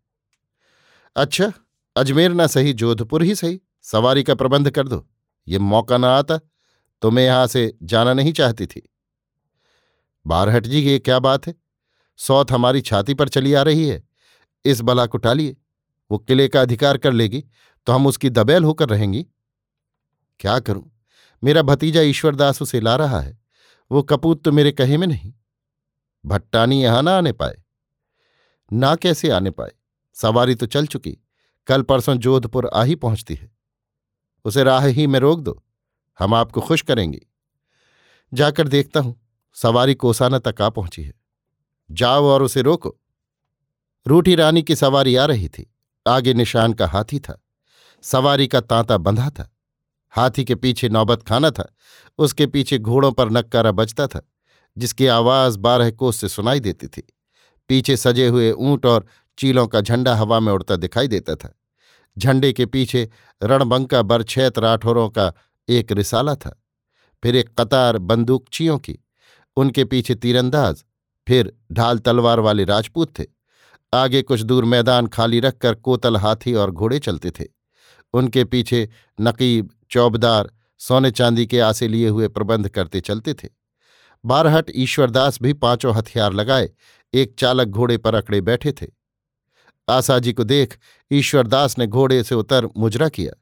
अच्छा 1.16 1.52
अजमेर 1.96 2.32
ना 2.32 2.46
सही, 2.46 2.72
जोधपुर 2.72 3.22
ही 3.22 3.34
सही, 3.34 3.60
सवारी 3.82 4.22
का 4.22 4.34
प्रबंध 4.34 4.70
कर 4.70 4.88
दो। 4.88 5.06
ये 5.46 5.58
मौका 5.60 5.96
ना 5.98 6.08
आता 6.10 6.38
तो 7.02 7.10
मैं 7.10 7.24
यहाँ 7.24 7.46
से 7.46 7.72
जाना 7.84 8.12
नहीं 8.14 8.32
चाहती 8.32 8.66
थी। 8.66 8.82
बारहट 10.26 10.66
जी, 10.66 10.80
ये 10.80 10.98
क्या 10.98 11.18
बात 11.20 11.46
है? 11.46 11.54
सौत 12.20 12.50
हमारी 12.52 12.80
छाती 12.80 13.14
पर 13.14 13.28
चली 13.28 13.54
आ 13.54 13.62
रही 13.62 13.88
है। 13.88 14.02
इस 14.64 14.80
बला 14.80 15.06
को 15.06 15.18
टालिए, 15.18 15.56
वो 16.10 16.18
किले 16.18 16.48
का 16.48 16.62
अधिकार 16.62 16.98
कर 16.98 17.12
लेगी 17.12 17.44
तो 17.86 17.92
हम 17.92 18.06
उसकी 18.06 18.30
दबेल 18.30 18.64
होकर 18.64 18.88
रहेंगी। 18.88 19.26
क्या 20.40 20.58
करूँ? 20.58 20.90
मेरा 21.42 21.62
भतीजा 21.62 22.00
ईश्वरदास 22.02 22.62
उसे 22.62 22.80
ला 22.80 22.94
रहा 22.96 23.20
है, 23.20 23.38
वो 23.90 24.02
कपूत 24.02 24.42
तो 24.44 24.52
मेरे 24.52 24.72
कहे 24.72 24.96
में 24.96 25.06
नहीं। 25.06 25.32
भट्टानी 26.24 26.82
यहाँ 26.82 27.02
ना 27.02 27.16
आने 27.18 27.32
पाए। 27.32 27.62
ना 28.70 28.94
कैसे 28.94 29.30
आने 29.30 29.50
पाए? 29.50 29.72
सवारी 30.16 30.54
तो 30.54 30.66
चल 30.66 30.86
चुकी, 30.86 31.16
कल 31.68 31.82
परसों 31.82 32.14
जोधपुर 32.16 32.66
आ 32.66 32.82
ही 32.82 32.94
पहुँचती 32.94 33.34
है। 33.34 33.50
उसे 34.44 34.64
राह 34.64 34.86
ही 34.86 35.06
में 35.06 35.18
रोक 35.20 35.40
दो, 35.40 35.62
हम 36.18 36.34
आपको 36.34 36.60
खुश 36.60 36.82
करेंगे। 36.82 37.20
जाकर 38.32 38.68
देखता 38.68 39.00
हूँ, 39.00 39.14
सवारी 39.56 39.94
कोसाना 39.94 40.38
तक 40.38 40.60
आ 40.62 40.68
पहुँची 40.70 41.02
है। 41.02 41.12
जाओ 41.90 42.24
और 42.24 42.42
उसे 42.42 42.62
रोको। 42.62 42.96
रूठी 44.06 44.34
रानी 44.34 44.62
की 44.62 44.76
सवारी 44.76 45.16
आ 45.16 45.24
रही 45.24 45.48
थी। 45.48 45.74
आगे 46.06 46.34
निशान 46.34 46.72
का 46.72 46.86
हाथी 46.86 47.18
था। 47.18 47.44
सवारी 48.02 48.48
का 48.48 48.60
तांता 48.60 48.96
बंधा 48.96 49.30
था। 49.30 49.56
हाथी 50.10 50.44
के 50.44 50.54
पीछे 50.54 50.88
नौबत 50.88 51.22
खाना 51.22 51.50
था। 51.50 51.74
उसके 52.18 52.46
पीछे 52.46 52.78
घोड़ों 52.78 53.12
पर 53.12 53.30
नक्कारा 53.30 53.72
बजता 53.72 54.06
था, 54.06 54.28
जिसकी 54.78 55.06
आवाज़ 55.06 55.58
बारह 55.58 55.90
कोस 55.90 56.16
से 56.16 56.28
सुनाई 56.28 56.60
देती 56.60 56.86
थी। 56.86 57.14
पीछे 57.68 57.96
सजे 57.96 58.28
हुए 58.28 58.52
ऊँट 58.52 58.86
और 58.86 59.06
चीलों 59.38 59.66
का 59.66 59.80
झंडा 59.80 60.16
हवा 60.16 60.40
में 60.40 60.52
उड़ता 60.52 60.76
दिखाई 60.76 61.08
देता 61.08 61.34
था। 61.34 61.58
झंडे 62.18 62.52
के 62.52 62.66
पीछे 62.66 63.10
रणबंका 63.42 64.02
बरछैत 64.02 64.58
राठौरों 64.58 65.10
का 65.10 65.32
एक 65.68 65.92
रिसाला 65.92 66.34
था। 66.34 66.62
फिर 67.22 67.36
एक 67.36 67.60
कतार 67.60 67.98
बंदूकचियों 67.98 68.78
की। 68.78 68.98
उनके 69.56 69.84
पीछे 69.84 70.14
तीरंदाज 70.14 70.84
फिर 71.28 71.52
ढाल 71.72 71.98
तलवार 71.98 72.40
वाले 72.40 72.64
राजपूत 72.64 73.18
थे। 73.18 73.24
आगे 73.94 74.22
कुछ 74.22 74.40
दूर 74.40 74.64
मैदान 74.64 75.06
खाली 75.06 75.40
रखकर 75.40 75.74
कोतल 75.74 76.16
हाथी 76.16 76.54
और 76.54 76.70
घोड़े 76.70 76.98
चलते 76.98 77.30
थे। 77.30 77.44
उनके 78.12 78.44
पीछे 78.44 78.88
नकीब, 79.20 79.70
चौबदार, 79.90 80.50
सोने 80.78 81.10
चांदी 81.10 81.46
के 81.46 81.60
आसे 81.60 81.88
लिए 81.88 82.08
हुए 82.08 82.28
प्रबंध 82.28 82.68
करते 82.68 83.00
चलते 83.00 83.34
थे। 83.34 83.48
बारहट 84.24 84.72
ईश्वरदास 84.74 85.42
भी 85.42 85.52
पाँचों 85.52 85.94
हथियार 85.94 86.32
लगाए, 86.32 86.70
एक 87.14 87.36
चालक 87.38 87.68
घोड़े 87.68 87.98
पर 87.98 88.14
अकड़े 88.14 88.40
बैठे 88.40 88.72
थे। 88.72 88.86
आसाजी 89.88 90.32
को 90.32 90.44
देख 90.44 90.78
ईश्वरदास 91.12 91.78
ने 91.78 91.86
घोड़े 91.86 92.22
से 92.22 92.34
उतर 92.34 92.68
मुजरा 92.76 93.08
किया। 93.08 93.32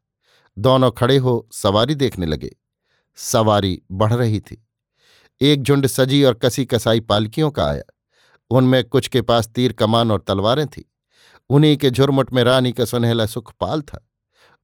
दोनों 0.59 0.91
खड़े 0.91 1.17
हो 1.17 1.49
सवारी 1.53 1.95
देखने 1.95 2.27
लगे। 2.27 2.57
सवारी 3.17 3.83
बढ़ 3.93 4.13
रही 4.13 4.41
थी। 4.41 4.66
एक 5.41 5.63
झुंड 5.63 5.87
सजी 5.87 6.25
और 6.25 6.35
कसी 6.35 6.65
कसाई 6.65 7.01
पालकियों 7.01 7.51
का 7.51 7.67
आया। 7.67 7.83
उनमें 8.51 8.85
कुछ 8.85 9.09
के 9.09 9.23
पास 9.23 9.49
तीर 9.49 9.73
कमान 9.73 10.11
और 10.11 10.25
तलवारें 10.27 10.67
थीं। 10.67 10.83
उन्हीं 11.51 11.77
के 11.77 11.91
झुरमुट 11.91 12.33
में 12.33 12.45
रानी 12.45 12.73
का 12.73 12.85
सुनहला 12.85 13.27
सुखपाल 13.27 13.83
था। 13.83 14.11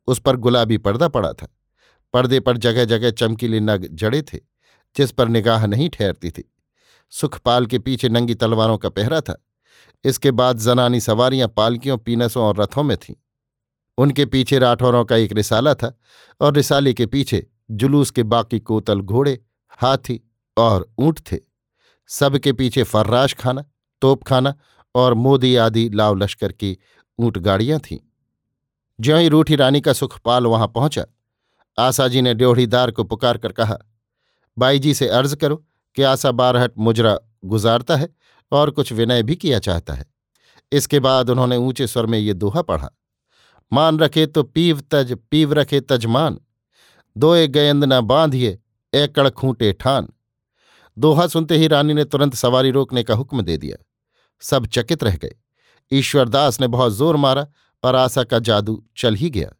उस 0.07 0.19
पर 0.19 0.37
गुलाबी 0.37 0.79
पर्दा 0.79 1.09
पड़ा 1.09 1.33
था। 1.33 1.49
पर्दे 2.13 2.41
पर 2.41 2.57
जगह 2.57 2.85
जगह 2.85 3.11
चमकीले 3.11 3.61
नग 3.61 3.89
जड़े 3.93 4.23
थे, 4.23 4.39
जिस 4.97 5.11
पर 5.11 5.29
निगाह 5.29 5.67
नहीं 5.67 5.89
ठहरती 5.89 6.31
थी। 6.31 6.55
सुखपाल 7.11 7.67
के 7.67 7.79
पीछे 7.79 8.09
नंगी 8.09 8.35
तलवारों 8.35 8.79
का 8.79 8.89
पहरा 8.89 9.21
था। 9.21 9.45
इसके 10.05 10.31
बाद 10.31 10.59
जनानी 10.59 11.01
सवारियाँ 11.01 11.49
पालकियों, 11.49 11.99
पीनसों 11.99 12.45
और 12.45 12.61
रथों 12.61 12.83
में 12.83 12.97
थीं। 12.97 13.15
उनके 13.99 14.27
पीछे 14.27 14.59
राठौरों 14.59 15.05
का 15.05 15.17
एक 15.17 15.33
रिसाला 15.33 15.75
था 15.75 15.99
और 16.41 16.55
रिसाले 16.55 16.95
के 16.95 17.07
पीछे 17.07 17.47
जुलूस 17.71 18.11
के 18.11 18.23
बाकी 18.23 18.61
कोतल 18.61 19.01
घोड़े, 19.01 19.45
हाथी 19.71 20.29
और 20.57 20.89
ऊँट 20.99 21.21
थे। 21.33 21.39
सबके 22.11 22.53
पीछे 22.53 22.83
फर्राश 22.85 23.35
खाना 23.35 23.65
तोपखाना 24.03 24.55
और 24.95 25.15
मोदी 25.17 25.55
आदि 25.57 25.89
लाव 25.91 26.17
लश्कर 26.17 26.53
की 26.53 26.77
ऊँट 27.19 27.39
गाड़ियाँ 27.39 27.79
थीं। 27.81 27.99
ज्यों 28.99 29.21
ही 29.21 29.29
रूठी 29.29 29.57
रानी 29.57 29.81
का 29.81 29.93
सुखपाल 29.93 30.47
वहाँ 30.47 30.69
पहुँचा 30.69 31.05
आसाजी 31.79 32.23
ने 32.23 32.35
ड्योढ़ीदार 32.35 32.91
को 32.91 33.05
पुकार 33.05 33.39
कर 33.39 33.53
कहा, 33.53 33.79
बाई 34.57 34.79
जी 34.79 34.95
से 34.95 35.09
अर्ज़ 35.09 35.35
करो 35.37 35.57
कि 35.97 36.03
आशा 36.03 36.31
बारहट 36.33 36.73
मुजरा 36.79 37.19
गुजारता 37.45 37.97
है 37.97 38.09
और 38.53 38.71
कुछ 38.71 38.93
विनय 38.93 39.23
भी 39.23 39.37
किया 39.37 39.59
चाहता 39.59 39.95
है। 39.95 40.05
इसके 40.73 41.01
बाद 41.01 41.31
उन्होंने 41.31 41.57
ऊँचे 41.59 41.87
स्वर 41.87 42.07
में 42.07 42.19
ये 42.19 42.35
दोहा 42.35 42.63
पढ़ा, 42.63 42.91
मान 43.73 43.99
रखे 43.99 44.27
तो 44.27 44.43
पीव 44.43 44.81
तज, 44.91 45.13
पीव 45.31 45.53
रखे 45.53 45.81
तजमान, 45.83 46.39
दोए 47.17 47.47
गयंद 47.49 47.85
न 47.85 48.01
बांधिए, 48.03 48.59
एकड़ 48.93 49.29
खूंटे 49.31 49.73
ठान। 49.73 50.09
दोहा 50.99 51.27
सुनते 51.27 51.57
ही 51.57 51.67
रानी 51.69 51.95
ने 51.95 52.05
तुरंत 52.05 52.35
सवारी 52.35 52.71
रोकने 52.71 53.03
का 53.03 53.15
हुक्म 53.15 53.43
दे 53.43 53.57
दिया। 53.57 53.77
सब 54.43 54.67
चकित 54.67 55.05
रह 55.05 55.17
गए। 55.17 55.35
ईश्वरदास 55.93 56.61
ने 56.61 56.69
बहुत 56.69 56.93
ज़ोर 56.93 57.17
मारा, 57.17 57.47
पर 57.83 57.97
आशा 57.97 58.25
का 58.25 58.39
जादू 58.39 58.85
चल 58.97 59.15
ही 59.15 59.31
गया। 59.31 59.51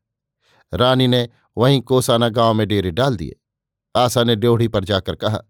रानी 0.73 1.07
ने 1.07 1.29
वहीं 1.59 1.81
कोसाना 1.81 2.29
गाँव 2.29 2.55
में 2.55 2.67
डेरे 2.69 2.91
डाल 2.91 3.17
दिए। 3.17 3.37
आशा 3.95 4.25
ने 4.25 4.37
ड्योढ़ी 4.37 4.69
पर 4.69 4.85
जाकर 4.85 5.15
कहा, 5.15 5.41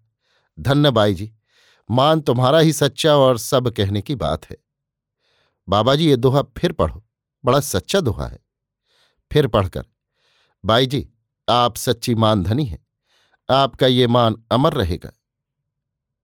धन्य 0.58 0.90
बाई 0.90 1.14
जी 1.14 1.32
मान 1.90 2.20
तुम्हारा 2.20 2.58
ही 2.58 2.72
सच्चा 2.72 3.16
और 3.16 3.38
सब 3.38 3.68
कहने 3.68 4.00
की 4.02 4.14
बात 4.14 4.50
है। 4.50 4.56
बाबा 5.68 5.94
जी 5.94 6.08
ये 6.08 6.16
दोहा 6.16 6.42
फिर 6.58 6.72
पढ़ो। 6.72 7.02
बड़ा 7.44 7.60
सच्चा 7.60 8.00
दोहा 8.00 8.26
है। 8.26 8.38
फिर 9.30 9.46
पढ़कर 9.46 9.84
बाई 10.64 10.86
जी 10.86 11.08
आप 11.48 11.76
सच्ची 11.76 12.14
मान 12.14 12.42
धनी 12.42 12.64
हैं। 12.64 12.86
आपका 13.48 13.86
ये 13.86 14.06
मान 14.06 14.36
अमर 14.52 14.72
रहेगा। 14.72 15.12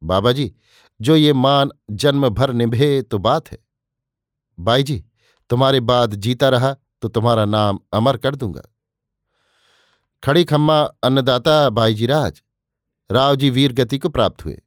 बाबा 0.02 0.32
जी, 0.32 0.54
जो 1.00 1.16
ये 1.16 1.32
मान 1.32 1.70
जन्म 1.90 2.28
भर 2.28 2.52
निभे 2.52 3.02
तो 3.02 3.18
बात 3.18 3.52
है। 3.52 3.58
बाई 4.60 4.82
जी, 4.82 5.04
तुम्हारे 5.50 5.80
बाद 5.80 6.14
जीता 6.14 6.48
रहा 6.48 6.76
तो 7.02 7.08
तुम्हारा 7.08 7.44
नाम 7.44 7.78
अमर 7.92 8.16
कर 8.16 8.34
दूँगा। 8.34 8.62
खड़ी 10.24 10.44
खम्मा 10.44 10.80
अन्नदाता 10.82 11.70
बाईजीराज 11.70 12.42
रावजी 13.10 13.50
वीर 13.50 13.72
गति 13.72 13.98
को 13.98 14.08
प्राप्त 14.08 14.44
हुए। 14.44 14.62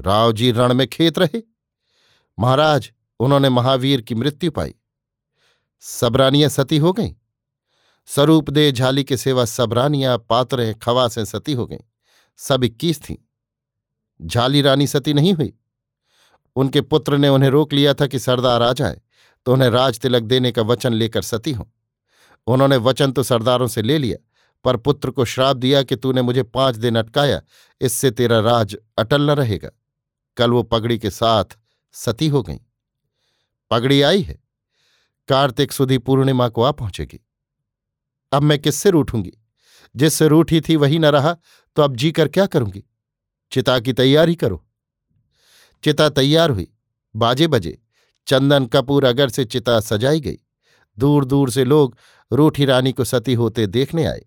रावजी 0.00 0.52
रण 0.52 0.74
में 0.74 0.86
खेत 0.88 1.18
रहे। 1.18 1.42
महाराज, 2.38 2.92
उन्होंने 3.20 3.48
महावीर 3.48 4.00
की 4.00 4.14
मृत्यु 4.14 4.50
पाई। 4.50 4.74
सबरानियाँ 5.80 6.50
सती 6.50 6.78
हो 6.78 6.92
गईं। 6.92 7.12
स्वरूप 8.06 8.50
दे 8.50 8.72
झाली 8.72 9.04
के 9.04 9.16
सेवा 9.16 9.44
सबरानियाँ 9.44 10.18
पात्रें, 10.18 10.78
खवासें 10.78 11.24
सती 11.24 11.52
हो 11.52 11.66
गईं। 11.66 11.84
सब 12.36 12.64
इक्कीस 12.64 13.02
थीं। 13.02 13.16
झाली 14.24 14.62
रानी 14.62 14.86
सती 14.86 15.14
नहीं 15.14 15.32
हुई। 15.32 15.52
उनके 16.56 16.80
पुत्र 16.80 17.16
ने 17.16 17.28
उन्हें 17.28 17.50
रोक 17.50 17.72
लिया 17.72 17.94
था 17.94 18.06
कि 18.06 18.18
सरदार 18.18 18.62
आ 18.62 18.72
जाए 18.72 19.00
तो 19.46 19.52
उन्हें 19.52 19.70
राज 19.70 20.00
तिलक 20.00 20.22
देने 20.22 20.52
का 20.52 20.62
वचन 20.62 20.92
लेकर 20.92 21.22
सती 21.22 21.52
हों। 21.52 21.64
उन्होंने 22.46 22.76
वचन 22.76 23.12
तो 23.12 23.22
सरदारों 23.22 23.66
से 23.66 23.82
ले 23.82 23.98
लिया, 23.98 24.16
पर 24.64 24.76
पुत्र 24.76 25.10
को 25.10 25.24
श्राप 25.24 25.56
दिया 25.56 25.82
कि 25.82 25.96
तूने 25.96 26.22
मुझे 26.22 26.42
पाँच 26.42 26.76
दिन 26.76 26.96
अटकाया, 26.96 27.40
इससे 27.80 28.10
तेरा 28.10 28.40
राज 28.40 28.76
अटल 28.98 29.22
न 29.22 29.30
रहेगा। 29.30 29.70
कल 30.36 30.50
वो 30.50 30.62
पगड़ी 30.62 30.98
के 30.98 31.10
साथ 31.10 31.58
सती 31.92 32.28
हो 32.28 32.42
गई। 32.42 32.60
पगड़ी 33.70 34.02
आई 34.02 34.22
है। 34.22 34.38
कार्तिक 35.28 35.72
सुधी 35.72 35.98
पूर्णिमा 35.98 36.48
को 36.48 36.62
आ 36.62 36.70
पहुंचेगी। 36.70 37.20
अब 38.32 38.42
मैं 38.42 38.58
किससे 38.58 38.90
रूठूँगी? 38.90 39.32
जिससे 39.96 40.28
रूठी 40.28 40.60
थी 40.60 40.76
वही 40.76 40.98
न 40.98 41.06
रहा 41.06 41.36
तो 41.76 41.82
अब 41.82 41.96
जीकर 41.96 42.28
क्या 42.28 42.46
करूँगी? 42.46 42.84
चिता 43.54 43.78
की 43.78 43.92
तैयारी 43.92 44.34
करो। 44.34 44.64
चिता 45.84 46.08
तैयार 46.08 46.50
हुई। 46.50 46.68
बाजे 47.14 47.46
बजे। 47.46 47.78
चंदन 48.26 48.66
कपूर 48.66 49.04
अगर 49.04 49.28
से 49.28 49.44
चिता 49.44 49.80
सजाई 49.80 50.20
गई। 50.20 50.38
दूर 50.98 51.24
दूर 51.24 51.50
से 51.50 51.64
लोग 51.64 51.96
रूठी 52.32 52.64
रानी 52.64 52.92
को 52.92 53.04
सती 53.04 53.34
होते 53.34 53.66
देखने 53.66 54.04
आए। 54.04 54.22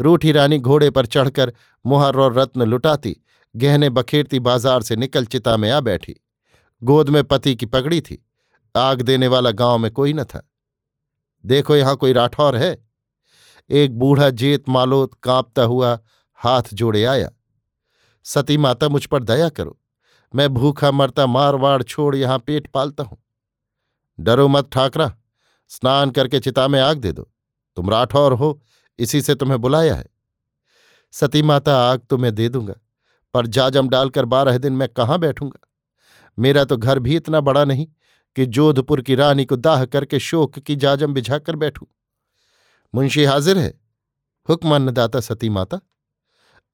रूठी 0.00 0.32
रानी 0.32 0.58
घोड़े 0.58 0.90
पर 0.90 1.06
चढ़कर 1.06 1.52
मुहर 1.86 2.16
और 2.16 2.38
रत्न 2.38 2.62
लुटाती, 2.62 3.16
गहने 3.56 3.90
बखेरती 3.90 4.40
बाज़ार 4.40 4.82
से 4.82 4.96
निकल 4.96 5.24
चिता 5.24 5.56
में 5.56 5.70
आ 5.70 5.80
बैठी। 5.80 6.14
गोद 6.82 7.08
में 7.08 7.24
पति 7.24 7.54
की 7.54 7.66
पगड़ी 7.66 8.00
थी। 8.00 8.26
आग 8.76 9.02
देने 9.02 9.28
वाला 9.28 9.50
गाँव 9.50 9.78
में 9.78 9.90
कोई 9.90 10.12
न 10.12 10.24
था। 10.24 10.48
देखो 11.44 11.76
यहाँ 11.76 11.96
कोई 11.96 12.12
राठौर 12.12 12.56
है? 12.56 12.76
एक 13.70 13.98
बूढ़ा 13.98 14.30
जेत 14.30 14.68
मालोत 14.68 15.14
कांपता 15.22 15.62
हुआ 15.62 15.98
हाथ 16.34 16.62
जोड़े 16.72 17.04
आया। 17.04 17.30
सती 18.24 18.56
माता 18.56 18.88
मुझ 18.88 19.04
पर 19.06 19.22
दया 19.22 19.48
करो। 19.48 19.78
मैं 20.34 20.48
भूखा 20.54 20.90
मरता 20.90 21.26
मारवाड़ 21.26 21.82
छोड़ 21.82 22.16
यहाँ 22.16 22.38
पेट 22.38 22.66
पालता 22.66 23.02
हूँ। 23.02 23.18
डरो 24.18 24.48
मत 24.48 24.70
ठाकरा, 24.72 25.12
स्नान 25.68 26.10
करके 26.10 26.40
चिता 26.40 26.68
में 26.68 26.80
आग 26.80 26.98
दे 26.98 27.12
दो। 27.12 27.30
तुम 27.76 27.90
राठौर 27.90 28.32
हो, 28.32 28.62
इसी 28.98 29.22
से 29.22 29.34
तुम्हें 29.34 29.60
बुलाया 29.60 29.94
है। 29.94 30.06
सती 31.12 31.42
माता, 31.42 31.76
आग 31.90 32.00
तो 32.10 32.18
मैं 32.18 32.34
दे 32.34 32.48
दूँगा, 32.48 32.74
पर 33.34 33.46
जाजम 33.46 33.88
डालकर 33.88 34.24
बारह 34.24 34.58
दिन 34.58 34.72
मैं 34.72 34.88
कहाँ 34.88 35.18
बैठूँगा? 35.18 35.68
मेरा 36.38 36.64
तो 36.64 36.76
घर 36.76 36.98
भी 36.98 37.16
इतना 37.16 37.40
बड़ा 37.40 37.64
नहीं 37.64 37.86
कि 38.36 38.46
जोधपुर 38.46 39.00
की 39.00 39.14
रानी 39.14 39.44
को 39.44 39.56
दाह 39.56 39.84
करके 39.84 40.18
शोक 40.18 40.58
की 40.58 40.76
जाजम 40.76 41.14
बिझाकर 41.14 41.56
बैठूं। 41.56 41.86
मुंशी 42.94 43.24
हाजिर 43.24 43.58
है 43.58 43.80
हुक्म 44.48 44.74
अन्नदाता 44.74 45.20
सती 45.20 45.48
माता। 45.48 45.80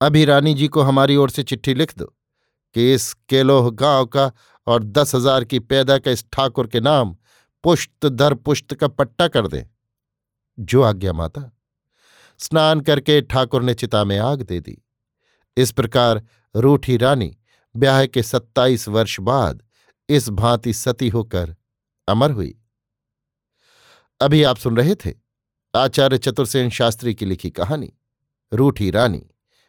अभी 0.00 0.24
रानी 0.24 0.54
जी 0.54 0.68
को 0.68 0.82
हमारी 0.82 1.16
ओर 1.16 1.30
से 1.30 1.42
चिट्ठी 1.42 1.74
लिख 1.74 1.96
दो 1.98 2.04
कि 2.74 2.92
इस 2.94 3.12
केलोह 3.28 3.70
गाँव 3.70 4.06
का 4.06 4.30
और 4.66 4.82
दस 4.84 5.14
हज़ार 5.14 5.44
की 5.44 5.58
पैदा 5.58 5.98
का 5.98 6.10
इस 6.10 6.24
ठाकुर 6.32 6.66
के 6.66 6.80
नाम 6.80 7.16
पुष्ट 7.64 8.06
दर 8.06 8.34
पुष्ट 8.34 8.74
का 8.74 8.88
पट्टा 8.88 9.28
कर 9.28 9.46
दें। 9.46 9.64
जो 10.58 10.82
आज्ञा 10.82 11.12
माता। 11.12 11.50
स्नान 12.40 12.80
करके 12.80 13.20
ठाकुर 13.22 13.62
ने 13.62 13.74
चिता 13.74 14.02
में 14.04 14.18
आग 14.18 14.42
दे 14.42 14.60
दी। 14.60 14.76
इस 15.56 15.72
प्रकार 15.72 16.22
रूठी 16.54 16.96
रानी 16.96 17.36
ब्याह 17.74 18.04
के 18.06 18.22
सत्ताईस 18.22 18.88
वर्ष 18.88 19.18
बाद 19.20 19.62
इस 20.08 20.28
भांति 20.30 20.72
सती 20.72 21.08
होकर 21.08 21.54
अमर 22.08 22.30
हुई। 22.30 22.54
अभी 24.20 24.42
आप 24.42 24.56
सुन 24.56 24.76
रहे 24.76 24.94
थे 24.94 25.14
आचार्य 25.74 26.18
चतुर्सेन 26.18 26.70
शास्त्री 26.70 27.14
की 27.14 27.26
लिखी 27.26 27.50
कहानी, 27.50 27.92
रूठी 28.52 28.90
रानी। 28.90 29.22